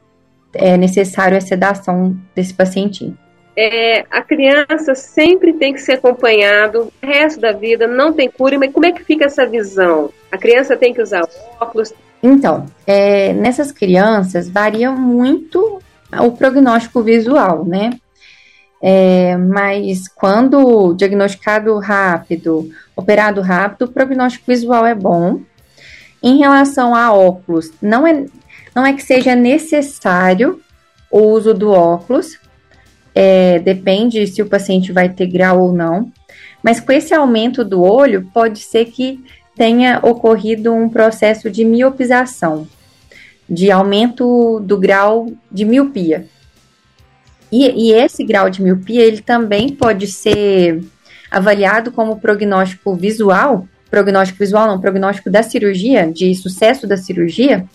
é 0.53 0.77
necessário 0.77 1.37
a 1.37 1.41
sedação 1.41 2.15
desse 2.35 2.53
pacientinho 2.53 3.17
é, 3.55 4.05
a 4.09 4.21
criança 4.21 4.95
sempre 4.95 5.53
tem 5.53 5.73
que 5.73 5.81
ser 5.81 5.93
acompanhado 5.93 6.91
o 7.01 7.05
resto 7.05 7.39
da 7.39 7.51
vida, 7.51 7.87
não 7.87 8.11
tem 8.11 8.29
cura, 8.29 8.57
mas 8.57 8.71
como 8.71 8.85
é 8.85 8.91
que 8.91 9.03
fica 9.03 9.25
essa 9.25 9.45
visão? 9.45 10.09
A 10.31 10.37
criança 10.37 10.75
tem 10.75 10.93
que 10.93 11.01
usar 11.01 11.27
óculos? 11.59 11.93
Então, 12.21 12.65
é, 12.87 13.33
nessas 13.33 13.71
crianças 13.71 14.49
varia 14.49 14.91
muito 14.91 15.79
o 16.19 16.31
prognóstico 16.31 17.03
visual, 17.03 17.63
né? 17.65 17.91
É, 18.81 19.37
mas 19.37 20.07
quando 20.07 20.93
diagnosticado 20.93 21.77
rápido, 21.79 22.69
operado 22.95 23.39
rápido, 23.41 23.85
o 23.85 23.91
prognóstico 23.91 24.45
visual 24.47 24.85
é 24.85 24.95
bom. 24.95 25.41
Em 26.21 26.37
relação 26.37 26.95
a 26.95 27.13
óculos, 27.13 27.71
não 27.81 28.07
é, 28.07 28.25
não 28.75 28.85
é 28.85 28.93
que 28.93 29.03
seja 29.03 29.35
necessário 29.35 30.61
o 31.11 31.19
uso 31.19 31.53
do 31.53 31.69
óculos, 31.71 32.39
é, 33.13 33.59
depende 33.59 34.25
se 34.25 34.41
o 34.41 34.47
paciente 34.47 34.91
vai 34.91 35.09
ter 35.09 35.27
grau 35.27 35.61
ou 35.61 35.73
não, 35.73 36.11
mas 36.63 36.79
com 36.79 36.91
esse 36.91 37.13
aumento 37.13 37.63
do 37.63 37.83
olho, 37.83 38.29
pode 38.33 38.59
ser 38.59 38.85
que 38.85 39.23
tenha 39.55 39.99
ocorrido 40.01 40.73
um 40.73 40.89
processo 40.89 41.49
de 41.51 41.63
miopização, 41.63 42.67
de 43.47 43.69
aumento 43.69 44.59
do 44.61 44.79
grau 44.79 45.27
de 45.51 45.65
miopia. 45.65 46.25
E, 47.51 47.89
e 47.89 47.93
esse 47.93 48.23
grau 48.23 48.49
de 48.49 48.63
miopia, 48.63 49.03
ele 49.03 49.21
também 49.21 49.69
pode 49.69 50.07
ser 50.07 50.83
avaliado 51.29 51.91
como 51.91 52.19
prognóstico 52.19 52.95
visual, 52.95 53.67
prognóstico 53.91 54.39
visual 54.39 54.65
não, 54.67 54.81
prognóstico 54.81 55.29
da 55.29 55.43
cirurgia, 55.43 56.11
de 56.11 56.33
sucesso 56.33 56.87
da 56.87 56.97
cirurgia, 56.97 57.65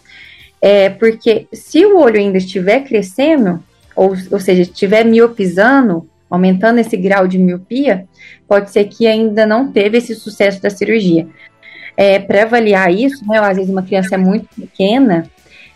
é 0.61 0.90
porque 0.90 1.47
se 1.53 1.85
o 1.85 1.99
olho 1.99 2.18
ainda 2.18 2.38
estiver 2.38 2.81
crescendo, 2.81 3.62
ou, 3.94 4.14
ou 4.31 4.40
seja, 4.40 4.62
estiver 4.62 5.05
miopizando, 5.05 6.09
aumentando 6.31 6.79
esse 6.79 6.97
grau 6.97 7.27
de 7.27 7.38
miopia, 7.38 8.07
pode 8.47 8.71
ser 8.71 8.85
que 8.85 9.07
ainda 9.07 9.47
não 9.47 9.73
teve 9.73 9.99
esse 9.99 10.14
sucesso 10.14 10.61
da 10.61 10.71
cirurgia. 10.71 11.27
É, 11.97 12.18
Para 12.18 12.42
avaliar 12.42 12.92
isso, 12.92 13.27
né, 13.27 13.38
às 13.38 13.57
vezes 13.57 13.71
uma 13.71 13.83
criança 13.83 14.14
é 14.14 14.18
muito 14.18 14.49
pequena, 14.55 15.29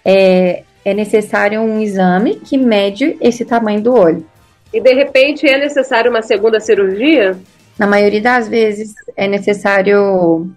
é, 0.05 0.63
é 0.85 0.95
necessário 0.95 1.61
um 1.61 1.81
exame 1.81 2.37
que 2.37 2.57
mede 2.57 3.17
esse 3.21 3.45
tamanho 3.45 3.81
do 3.81 3.95
olho. 3.95 4.27
E 4.73 4.81
de 4.81 4.93
repente 4.95 5.47
é 5.47 5.59
necessário 5.59 6.11
uma 6.11 6.23
segunda 6.23 6.59
cirurgia? 6.59 7.39
Na 7.79 7.87
maioria 7.87 8.21
das 8.21 8.49
vezes 8.49 8.95
é 9.17 9.27
necessário 9.27 10.51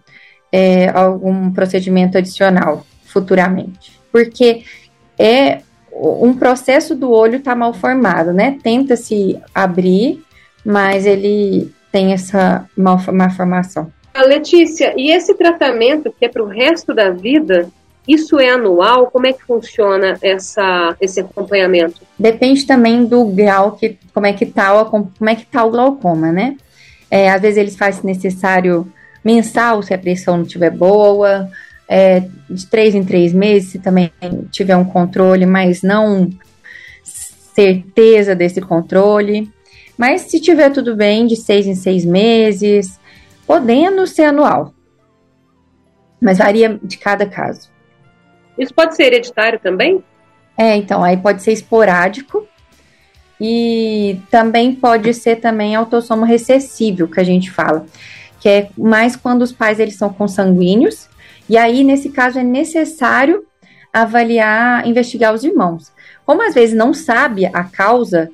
é, 0.52 0.90
algum 0.90 1.52
procedimento 1.52 2.18
adicional 2.18 2.86
futuramente, 3.06 3.95
porque 4.16 4.64
é 5.20 5.60
um 5.92 6.34
processo 6.34 6.96
do 6.96 7.12
olho 7.12 7.36
está 7.36 7.54
mal 7.54 7.74
formado, 7.74 8.32
né? 8.32 8.58
Tenta 8.64 8.96
se 8.96 9.38
abrir, 9.54 10.24
mas 10.66 11.06
ele 11.06 11.70
tem 11.92 12.14
essa 12.14 12.66
malformação. 12.78 13.92
Letícia, 14.26 14.94
e 14.96 15.12
esse 15.12 15.34
tratamento 15.34 16.14
que 16.18 16.24
é 16.24 16.30
para 16.30 16.42
o 16.42 16.48
resto 16.48 16.94
da 16.94 17.10
vida, 17.10 17.68
isso 18.08 18.40
é 18.40 18.52
anual? 18.52 19.08
Como 19.08 19.28
é 19.28 19.34
que 19.34 19.44
funciona 19.44 20.18
essa, 20.22 20.96
esse 21.02 21.20
acompanhamento? 21.20 22.00
Depende 22.18 22.66
também 22.66 23.04
do 23.04 23.26
grau 23.26 23.74
que 23.74 23.98
como 24.14 24.26
é 24.26 24.32
que 24.32 24.46
tá 24.46 24.82
o, 24.82 24.86
como 24.86 25.30
é 25.30 25.36
que 25.36 25.46
tá 25.46 25.66
o 25.66 25.72
glaucoma, 25.72 26.32
né? 26.32 26.56
É, 27.12 27.30
às 27.30 27.42
vezes 27.42 27.58
eles 27.58 27.76
fazem 27.76 28.06
necessário 28.06 28.90
mensal 29.22 29.82
se 29.82 29.94
a 29.94 29.98
pressão 29.98 30.38
não 30.38 30.44
estiver 30.46 30.72
boa, 30.72 31.50
é, 31.88 32.28
de 32.50 32.66
três 32.68 32.96
em 32.96 33.04
três 33.04 33.34
meses 33.34 33.70
se 33.70 33.80
também 33.80 34.12
tiver 34.52 34.76
um 34.76 34.86
controle, 34.86 35.46
mas 35.46 35.82
não 35.82 36.30
certeza 37.04 38.36
desse 38.36 38.62
controle. 38.62 39.52
Mas 39.98 40.22
se 40.24 40.42
tiver 40.42 40.72
tudo 40.72 40.96
bem, 40.96 41.26
de 41.26 41.36
seis 41.36 41.66
em 41.66 41.76
seis 41.76 42.04
meses, 42.04 43.00
podendo 43.48 44.06
ser 44.06 44.26
anual. 44.26 44.74
Mas 46.22 46.38
varia 46.38 46.80
de 46.84 46.98
cada 46.98 47.26
caso. 47.26 47.70
Isso 48.58 48.74
pode 48.74 48.96
ser 48.96 49.04
hereditário 49.04 49.60
também? 49.60 50.04
É, 50.58 50.76
então, 50.76 51.04
aí 51.04 51.18
pode 51.18 51.44
ser 51.44 51.52
esporádico 51.52 52.48
e 53.40 54.20
também 54.32 54.74
pode 54.74 55.14
ser 55.14 55.38
também 55.38 55.76
autossomo 55.76 56.24
recessivo, 56.24 57.08
que 57.08 57.20
a 57.20 57.24
gente 57.24 57.52
fala, 57.52 57.86
que 58.40 58.48
é 58.48 58.70
mais 58.78 59.16
quando 59.16 59.42
os 59.42 59.52
pais 59.52 59.80
eles 59.80 59.96
são 59.96 60.10
consanguíneos, 60.10 61.10
e 61.50 61.58
aí 61.58 61.84
nesse 61.84 62.10
caso 62.10 62.40
é 62.40 62.44
necessário 62.44 63.46
avaliar, 63.92 64.86
investigar 64.88 65.34
os 65.34 65.44
irmãos. 65.44 65.92
Como 66.26 66.42
às 66.42 66.54
vezes 66.54 66.76
não 66.76 66.94
sabe 66.94 67.46
a 67.46 67.64
causa, 67.64 68.30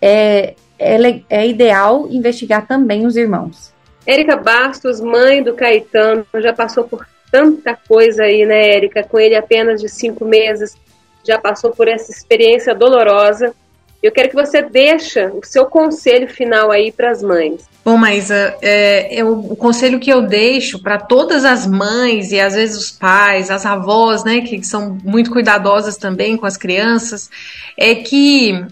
é, 0.00 0.54
é, 0.78 1.22
é 1.30 1.46
ideal 1.46 2.06
investigar 2.10 2.66
também 2.66 3.06
os 3.06 3.16
irmãos. 3.16 3.72
Érica 4.06 4.36
Bastos, 4.36 5.00
mãe 5.00 5.42
do 5.42 5.54
Caetano, 5.54 6.26
já 6.36 6.52
passou 6.52 6.84
por 6.84 7.06
tanta 7.30 7.76
coisa 7.88 8.24
aí, 8.24 8.44
né, 8.44 8.68
Érica? 8.68 9.02
Com 9.02 9.18
ele 9.18 9.34
apenas 9.34 9.80
de 9.80 9.88
cinco 9.88 10.24
meses, 10.24 10.76
já 11.24 11.38
passou 11.38 11.70
por 11.70 11.88
essa 11.88 12.12
experiência 12.12 12.74
dolorosa. 12.74 13.54
Eu 14.02 14.12
quero 14.12 14.28
que 14.28 14.34
você 14.34 14.62
deixe 14.62 15.26
o 15.26 15.40
seu 15.42 15.66
conselho 15.66 16.28
final 16.28 16.70
aí 16.70 16.92
para 16.92 17.10
as 17.10 17.22
mães. 17.22 17.66
Bom, 17.84 17.96
Maísa, 17.96 18.56
é, 18.60 19.18
é, 19.18 19.24
o 19.24 19.54
conselho 19.56 20.00
que 20.00 20.10
eu 20.12 20.22
deixo 20.22 20.82
para 20.82 20.98
todas 20.98 21.44
as 21.44 21.66
mães 21.66 22.32
e 22.32 22.40
às 22.40 22.54
vezes 22.54 22.76
os 22.76 22.90
pais, 22.90 23.50
as 23.50 23.64
avós, 23.64 24.24
né, 24.24 24.40
que 24.40 24.62
são 24.64 24.98
muito 25.04 25.30
cuidadosas 25.30 25.96
também 25.96 26.36
com 26.36 26.46
as 26.46 26.56
crianças, 26.56 27.30
é 27.76 27.94
que 27.94 28.64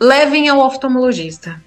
levem 0.00 0.48
ao 0.48 0.58
oftalmologista. 0.58 1.60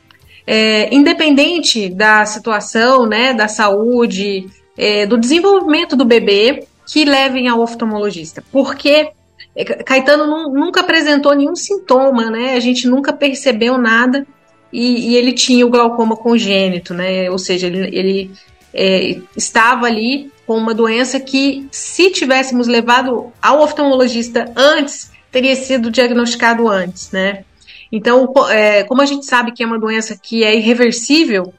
É, 0.48 0.94
independente 0.94 1.90
da 1.90 2.26
situação, 2.26 3.06
né, 3.06 3.34
da 3.34 3.48
saúde, 3.48 4.48
é, 4.78 5.06
do 5.06 5.18
desenvolvimento 5.18 5.96
do 5.96 6.06
bebê 6.06 6.68
que 6.88 7.06
levem 7.06 7.48
ao 7.48 7.60
oftalmologista. 7.60 8.44
Porque 8.52 9.12
é, 9.56 9.64
Caetano 9.64 10.50
nunca 10.50 10.82
apresentou 10.82 11.34
nenhum 11.34 11.56
sintoma, 11.56 12.30
né? 12.30 12.56
A 12.56 12.60
gente 12.60 12.88
nunca 12.88 13.14
percebeu 13.14 13.78
nada 13.78 14.28
e, 14.72 15.12
e 15.12 15.16
ele 15.16 15.32
tinha 15.32 15.66
o 15.66 15.70
glaucoma 15.70 16.18
congênito, 16.18 16.94
né? 16.94 17.30
Ou 17.32 17.38
seja, 17.38 17.68
ele, 17.68 17.98
ele 17.98 18.32
é, 18.74 19.18
estava 19.38 19.86
ali 19.86 20.30
com 20.46 20.58
uma 20.58 20.74
doença 20.74 21.20
que, 21.20 21.68
se 21.72 22.12
tivéssemos 22.12 22.68
levado 22.68 23.32
ao 23.42 23.62
oftalmologista 23.62 24.52
antes, 24.56 25.12
teria 25.32 25.56
sido 25.56 25.90
diagnosticado 25.90 26.68
antes, 26.68 27.12
né? 27.12 27.46
Então, 27.92 28.32
é, 28.50 28.84
como 28.84 29.02
a 29.02 29.06
gente 29.06 29.26
sabe 29.26 29.54
que 29.54 29.64
é 29.64 29.66
uma 29.66 29.80
doença 29.80 30.20
que 30.22 30.44
é 30.44 30.56
irreversível, 30.56 31.54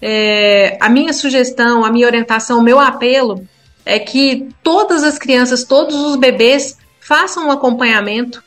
é, 0.00 0.76
a 0.80 0.88
minha 0.90 1.12
sugestão, 1.12 1.84
a 1.84 1.90
minha 1.90 2.06
orientação, 2.06 2.58
o 2.58 2.62
meu 2.62 2.78
apelo 2.78 3.46
é 3.86 3.98
que 3.98 4.48
todas 4.62 5.02
as 5.02 5.18
crianças, 5.18 5.64
todos 5.64 5.94
os 5.94 6.16
bebês 6.16 6.76
façam 7.02 7.48
um 7.48 7.50
acompanhamento 7.50 8.42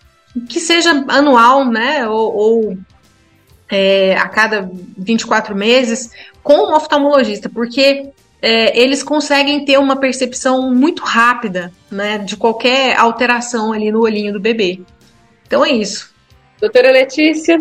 que 0.50 0.60
seja 0.60 0.92
anual, 1.10 1.66
né, 1.66 2.08
ou, 2.08 2.36
ou 2.36 2.78
é, 3.70 4.16
a 4.16 4.28
cada 4.30 4.70
24 4.98 5.56
meses, 5.56 6.12
com 6.42 6.70
um 6.70 6.74
oftalmologista, 6.74 7.50
porque 7.50 8.10
é, 8.42 8.80
eles 8.80 9.04
conseguem 9.04 9.66
ter 9.66 9.78
uma 9.78 9.98
percepção 9.98 10.74
muito 10.74 11.04
rápida, 11.04 11.72
né, 11.92 12.18
de 12.18 12.38
qualquer 12.38 12.98
alteração 12.98 13.74
ali 13.74 13.92
no 13.92 14.02
olhinho 14.02 14.32
do 14.32 14.40
bebê. 14.40 14.82
Então 15.46 15.64
é 15.64 15.72
isso. 15.72 16.14
Doutora 16.60 16.92
Letícia, 16.92 17.58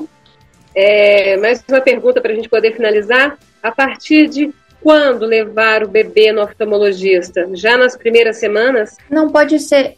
é, 0.75 1.37
mais 1.39 1.63
uma 1.69 1.81
pergunta 1.81 2.21
para 2.21 2.33
a 2.33 2.35
gente 2.35 2.49
poder 2.49 2.75
finalizar. 2.75 3.37
A 3.63 3.73
partir 3.73 4.29
de 4.29 4.53
quando 4.85 5.25
levar 5.25 5.83
o 5.83 5.89
bebê 5.89 6.31
no 6.31 6.43
oftalmologista? 6.43 7.49
Já 7.55 7.79
nas 7.79 7.97
primeiras 7.97 8.37
semanas? 8.37 8.99
Não 9.11 9.31
pode 9.31 9.59
ser 9.59 9.97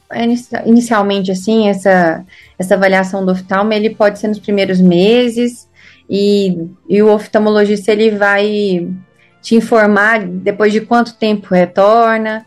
inicialmente 0.64 1.32
assim, 1.32 1.68
essa, 1.68 2.24
essa 2.56 2.76
avaliação 2.76 3.26
do 3.26 3.32
oftalmo, 3.32 3.72
ele 3.72 3.90
pode 3.90 4.20
ser 4.20 4.28
nos 4.28 4.38
primeiros 4.38 4.80
meses 4.80 5.68
e, 6.08 6.56
e 6.88 7.02
o 7.02 7.12
oftalmologista 7.12 7.90
ele 7.90 8.12
vai 8.12 8.88
te 9.42 9.56
informar 9.56 10.24
depois 10.24 10.72
de 10.72 10.80
quanto 10.80 11.16
tempo 11.16 11.52
retorna, 11.52 12.46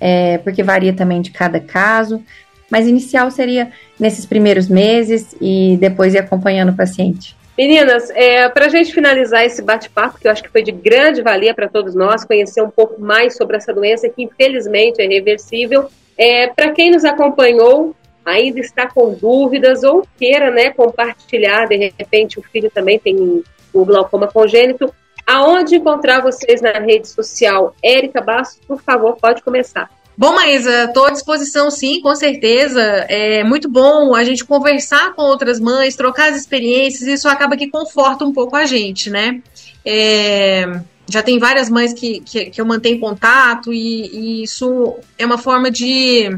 é, 0.00 0.38
porque 0.38 0.62
varia 0.62 0.94
também 0.94 1.20
de 1.20 1.32
cada 1.32 1.60
caso, 1.60 2.22
mas 2.70 2.88
inicial 2.88 3.30
seria 3.30 3.70
nesses 4.00 4.24
primeiros 4.24 4.68
meses 4.70 5.36
e 5.38 5.76
depois 5.78 6.14
ir 6.14 6.18
acompanhando 6.18 6.70
o 6.70 6.76
paciente. 6.76 7.36
Meninas, 7.56 8.10
é, 8.10 8.48
para 8.48 8.66
a 8.66 8.68
gente 8.68 8.92
finalizar 8.92 9.44
esse 9.44 9.62
bate-papo, 9.62 10.18
que 10.18 10.26
eu 10.26 10.32
acho 10.32 10.42
que 10.42 10.50
foi 10.50 10.62
de 10.62 10.72
grande 10.72 11.22
valia 11.22 11.54
para 11.54 11.68
todos 11.68 11.94
nós, 11.94 12.24
conhecer 12.24 12.60
um 12.62 12.70
pouco 12.70 13.00
mais 13.00 13.36
sobre 13.36 13.56
essa 13.56 13.72
doença 13.72 14.08
que 14.08 14.24
infelizmente 14.24 15.00
é 15.00 15.06
reversível. 15.06 15.88
É, 16.18 16.48
para 16.48 16.72
quem 16.72 16.90
nos 16.90 17.04
acompanhou, 17.04 17.94
ainda 18.24 18.58
está 18.58 18.88
com 18.88 19.14
dúvidas 19.14 19.84
ou 19.84 20.04
queira 20.18 20.50
né, 20.50 20.70
compartilhar, 20.70 21.66
de 21.66 21.92
repente 21.96 22.40
o 22.40 22.42
filho 22.42 22.70
também 22.70 22.98
tem 22.98 23.44
o 23.72 23.84
glaucoma 23.84 24.26
congênito, 24.26 24.92
aonde 25.24 25.76
encontrar 25.76 26.22
vocês 26.22 26.60
na 26.60 26.72
rede 26.72 27.06
social? 27.06 27.74
Érica 27.82 28.20
Bastos, 28.20 28.60
por 28.66 28.82
favor, 28.82 29.16
pode 29.16 29.42
começar. 29.42 29.88
Bom, 30.16 30.32
Maísa, 30.34 30.84
estou 30.84 31.06
à 31.06 31.10
disposição 31.10 31.70
sim, 31.70 32.00
com 32.00 32.14
certeza. 32.14 32.80
É 33.08 33.42
muito 33.42 33.68
bom 33.68 34.14
a 34.14 34.22
gente 34.22 34.44
conversar 34.44 35.12
com 35.14 35.22
outras 35.22 35.58
mães, 35.58 35.96
trocar 35.96 36.30
as 36.30 36.36
experiências, 36.36 37.08
isso 37.08 37.28
acaba 37.28 37.56
que 37.56 37.68
conforta 37.68 38.24
um 38.24 38.32
pouco 38.32 38.54
a 38.54 38.64
gente, 38.64 39.10
né? 39.10 39.42
É, 39.84 40.80
já 41.08 41.22
tem 41.22 41.38
várias 41.38 41.68
mães 41.68 41.92
que, 41.92 42.20
que, 42.20 42.46
que 42.46 42.60
eu 42.60 42.64
mantenho 42.64 43.00
contato 43.00 43.72
e, 43.72 44.06
e, 44.06 44.42
isso 44.44 44.96
é 45.18 45.26
uma 45.26 45.36
forma 45.36 45.70
de 45.70 46.30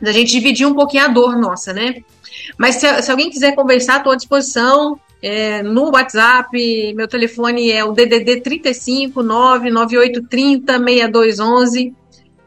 da 0.00 0.12
gente 0.12 0.30
dividir 0.32 0.66
um 0.66 0.74
pouquinho 0.74 1.04
a 1.04 1.08
dor 1.08 1.36
nossa, 1.36 1.72
né? 1.72 2.02
Mas 2.58 2.76
se, 2.76 3.02
se 3.02 3.10
alguém 3.10 3.30
quiser 3.30 3.54
conversar, 3.54 3.98
estou 3.98 4.12
à 4.12 4.16
disposição. 4.16 5.00
é, 5.22 5.62
no 5.62 5.90
WhatsApp. 5.92 6.50
Meu 6.94 7.06
telefone 7.06 7.70
é 7.70 7.84
o 7.84 7.92
DDD 7.92 8.40
35 8.40 9.22
99830 9.22 10.78
6211. 10.78 12.01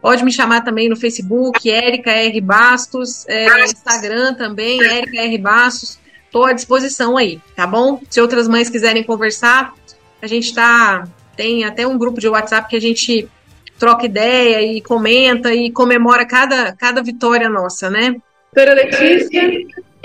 Pode 0.06 0.24
me 0.24 0.32
chamar 0.32 0.62
também 0.62 0.88
no 0.88 0.96
Facebook, 0.96 1.68
Érica 1.68 2.12
R. 2.12 2.40
Bastos, 2.40 3.28
é, 3.28 3.64
Instagram 3.64 4.36
também, 4.36 4.80
Érica 4.80 5.20
R. 5.20 5.36
Bastos. 5.40 5.98
Estou 6.28 6.46
à 6.46 6.54
disposição 6.54 7.18
aí, 7.18 7.42
tá 7.56 7.66
bom? 7.66 8.00
Se 8.08 8.22
outras 8.22 8.48
mães 8.48 8.70
quiserem 8.70 9.02
conversar, 9.02 9.74
a 10.22 10.28
gente 10.28 10.54
tá. 10.54 11.08
Tem 11.36 11.64
até 11.64 11.88
um 11.88 11.98
grupo 11.98 12.20
de 12.20 12.28
WhatsApp 12.28 12.70
que 12.70 12.76
a 12.76 12.80
gente 12.80 13.28
troca 13.80 14.06
ideia 14.06 14.62
e 14.62 14.80
comenta 14.80 15.52
e 15.56 15.72
comemora 15.72 16.24
cada, 16.24 16.72
cada 16.74 17.02
vitória 17.02 17.50
nossa, 17.50 17.90
né? 17.90 18.16
Doutora 18.54 18.76
Letícia, 18.76 19.42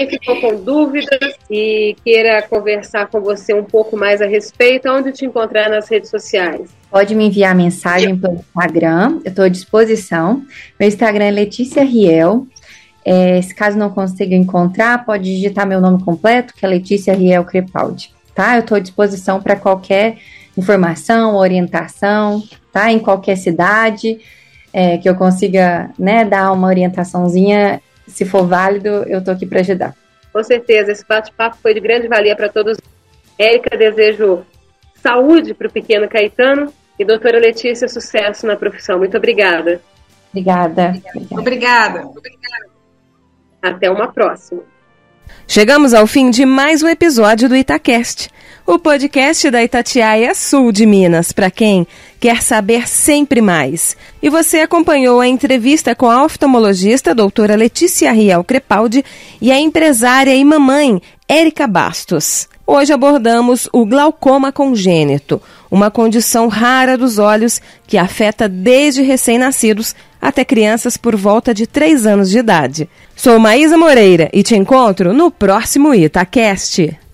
ficou 0.08 0.40
com 0.40 0.56
dúvidas 0.62 1.34
e 1.50 1.96
queira 2.04 2.42
conversar 2.42 3.08
com 3.08 3.20
você 3.20 3.52
um 3.54 3.64
pouco 3.64 3.96
mais 3.96 4.20
a 4.22 4.26
respeito, 4.26 4.88
onde 4.88 5.12
te 5.12 5.24
encontrar 5.24 5.68
nas 5.68 5.88
redes 5.88 6.10
sociais? 6.10 6.70
Pode 6.90 7.14
me 7.14 7.26
enviar 7.26 7.54
mensagem 7.54 8.16
pelo 8.16 8.34
Instagram, 8.34 9.20
eu 9.24 9.30
estou 9.30 9.44
à 9.44 9.48
disposição. 9.48 10.42
Meu 10.78 10.88
Instagram 10.88 11.24
é 11.24 11.30
Letícia 11.30 11.84
Riel. 11.84 12.46
É, 13.04 13.40
se 13.40 13.54
caso 13.54 13.78
não 13.78 13.90
consiga 13.90 14.34
encontrar, 14.34 15.04
pode 15.04 15.24
digitar 15.24 15.66
meu 15.66 15.80
nome 15.80 16.02
completo, 16.02 16.54
que 16.54 16.64
é 16.64 16.68
Letícia 16.68 17.14
Riel 17.14 17.44
Crepaldi. 17.44 18.12
Tá? 18.34 18.56
Eu 18.56 18.60
estou 18.60 18.76
à 18.76 18.80
disposição 18.80 19.40
para 19.40 19.56
qualquer 19.56 20.18
informação, 20.56 21.36
orientação, 21.36 22.42
tá? 22.72 22.92
Em 22.92 22.98
qualquer 22.98 23.36
cidade, 23.36 24.18
é, 24.72 24.98
que 24.98 25.08
eu 25.08 25.14
consiga 25.14 25.90
né, 25.98 26.24
dar 26.24 26.52
uma 26.52 26.68
orientaçãozinha. 26.68 27.80
Se 28.10 28.24
for 28.24 28.46
válido, 28.46 28.88
eu 29.06 29.18
estou 29.20 29.32
aqui 29.32 29.46
para 29.46 29.60
ajudar. 29.60 29.94
Com 30.32 30.42
certeza, 30.42 30.92
esse 30.92 31.04
bate-papo 31.06 31.56
foi 31.62 31.74
de 31.74 31.80
grande 31.80 32.08
valia 32.08 32.36
para 32.36 32.48
todos. 32.48 32.78
Érica, 33.38 33.76
desejo 33.76 34.44
saúde 35.02 35.54
para 35.54 35.66
o 35.66 35.72
pequeno 35.72 36.08
Caetano 36.08 36.72
e 36.98 37.04
doutora 37.04 37.38
Letícia, 37.38 37.88
sucesso 37.88 38.46
na 38.46 38.56
profissão. 38.56 38.98
Muito 38.98 39.16
obrigada. 39.16 39.80
Obrigada. 40.30 40.94
Obrigada. 41.30 42.06
obrigada. 42.06 42.70
Até 43.62 43.90
uma 43.90 44.12
próxima. 44.12 44.62
Chegamos 45.46 45.94
ao 45.94 46.06
fim 46.06 46.30
de 46.30 46.44
mais 46.44 46.82
um 46.82 46.88
episódio 46.88 47.48
do 47.48 47.56
Itacast, 47.56 48.30
o 48.72 48.78
podcast 48.78 49.50
da 49.50 49.64
Itatiaia 49.64 50.32
Sul 50.32 50.70
de 50.70 50.86
Minas, 50.86 51.32
para 51.32 51.50
quem 51.50 51.84
quer 52.20 52.40
saber 52.40 52.88
sempre 52.88 53.40
mais. 53.40 53.96
E 54.22 54.30
você 54.30 54.60
acompanhou 54.60 55.18
a 55.18 55.26
entrevista 55.26 55.92
com 55.92 56.08
a 56.08 56.24
oftalmologista 56.24 57.12
doutora 57.12 57.56
Letícia 57.56 58.12
Riel 58.12 58.44
Crepaldi 58.44 59.04
e 59.40 59.50
a 59.50 59.58
empresária 59.58 60.32
e 60.32 60.44
mamãe 60.44 61.02
Érica 61.28 61.66
Bastos. 61.66 62.48
Hoje 62.64 62.92
abordamos 62.92 63.68
o 63.72 63.84
glaucoma 63.84 64.52
congênito, 64.52 65.42
uma 65.68 65.90
condição 65.90 66.46
rara 66.46 66.96
dos 66.96 67.18
olhos 67.18 67.60
que 67.88 67.98
afeta 67.98 68.48
desde 68.48 69.02
recém-nascidos 69.02 69.96
até 70.22 70.44
crianças 70.44 70.96
por 70.96 71.16
volta 71.16 71.52
de 71.52 71.66
3 71.66 72.06
anos 72.06 72.30
de 72.30 72.38
idade. 72.38 72.88
Sou 73.16 73.36
Maísa 73.40 73.76
Moreira 73.76 74.30
e 74.32 74.44
te 74.44 74.54
encontro 74.54 75.12
no 75.12 75.28
próximo 75.28 75.92
Itacast. 75.92 77.09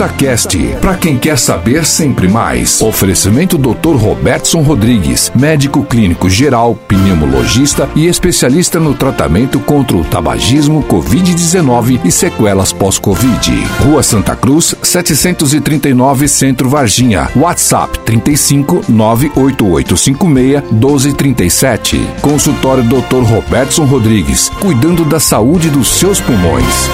Itacast, 0.00 0.56
para 0.80 0.96
quem 0.96 1.18
quer 1.18 1.38
saber 1.38 1.84
sempre 1.84 2.26
mais. 2.26 2.80
Oferecimento 2.80 3.58
Dr. 3.58 3.96
Robertson 3.96 4.62
Rodrigues, 4.62 5.30
médico 5.34 5.84
clínico 5.84 6.30
geral, 6.30 6.74
pneumologista 6.88 7.86
e 7.94 8.06
especialista 8.06 8.80
no 8.80 8.94
tratamento 8.94 9.60
contra 9.60 9.94
o 9.94 10.02
tabagismo, 10.02 10.82
Covid-19 10.84 12.00
e 12.02 12.10
sequelas 12.10 12.72
pós-Covid. 12.72 13.52
Rua 13.80 14.02
Santa 14.02 14.34
Cruz, 14.34 14.74
739 14.82 16.28
Centro 16.28 16.70
Varginha. 16.70 17.28
WhatsApp 17.36 17.98
35 17.98 18.86
98856 18.88 20.62
1237. 20.72 22.00
Consultório 22.22 22.84
Dr. 22.84 23.22
Robertson 23.22 23.84
Rodrigues, 23.84 24.48
cuidando 24.60 25.04
da 25.04 25.20
saúde 25.20 25.68
dos 25.68 25.88
seus 25.88 26.18
pulmões. 26.20 26.88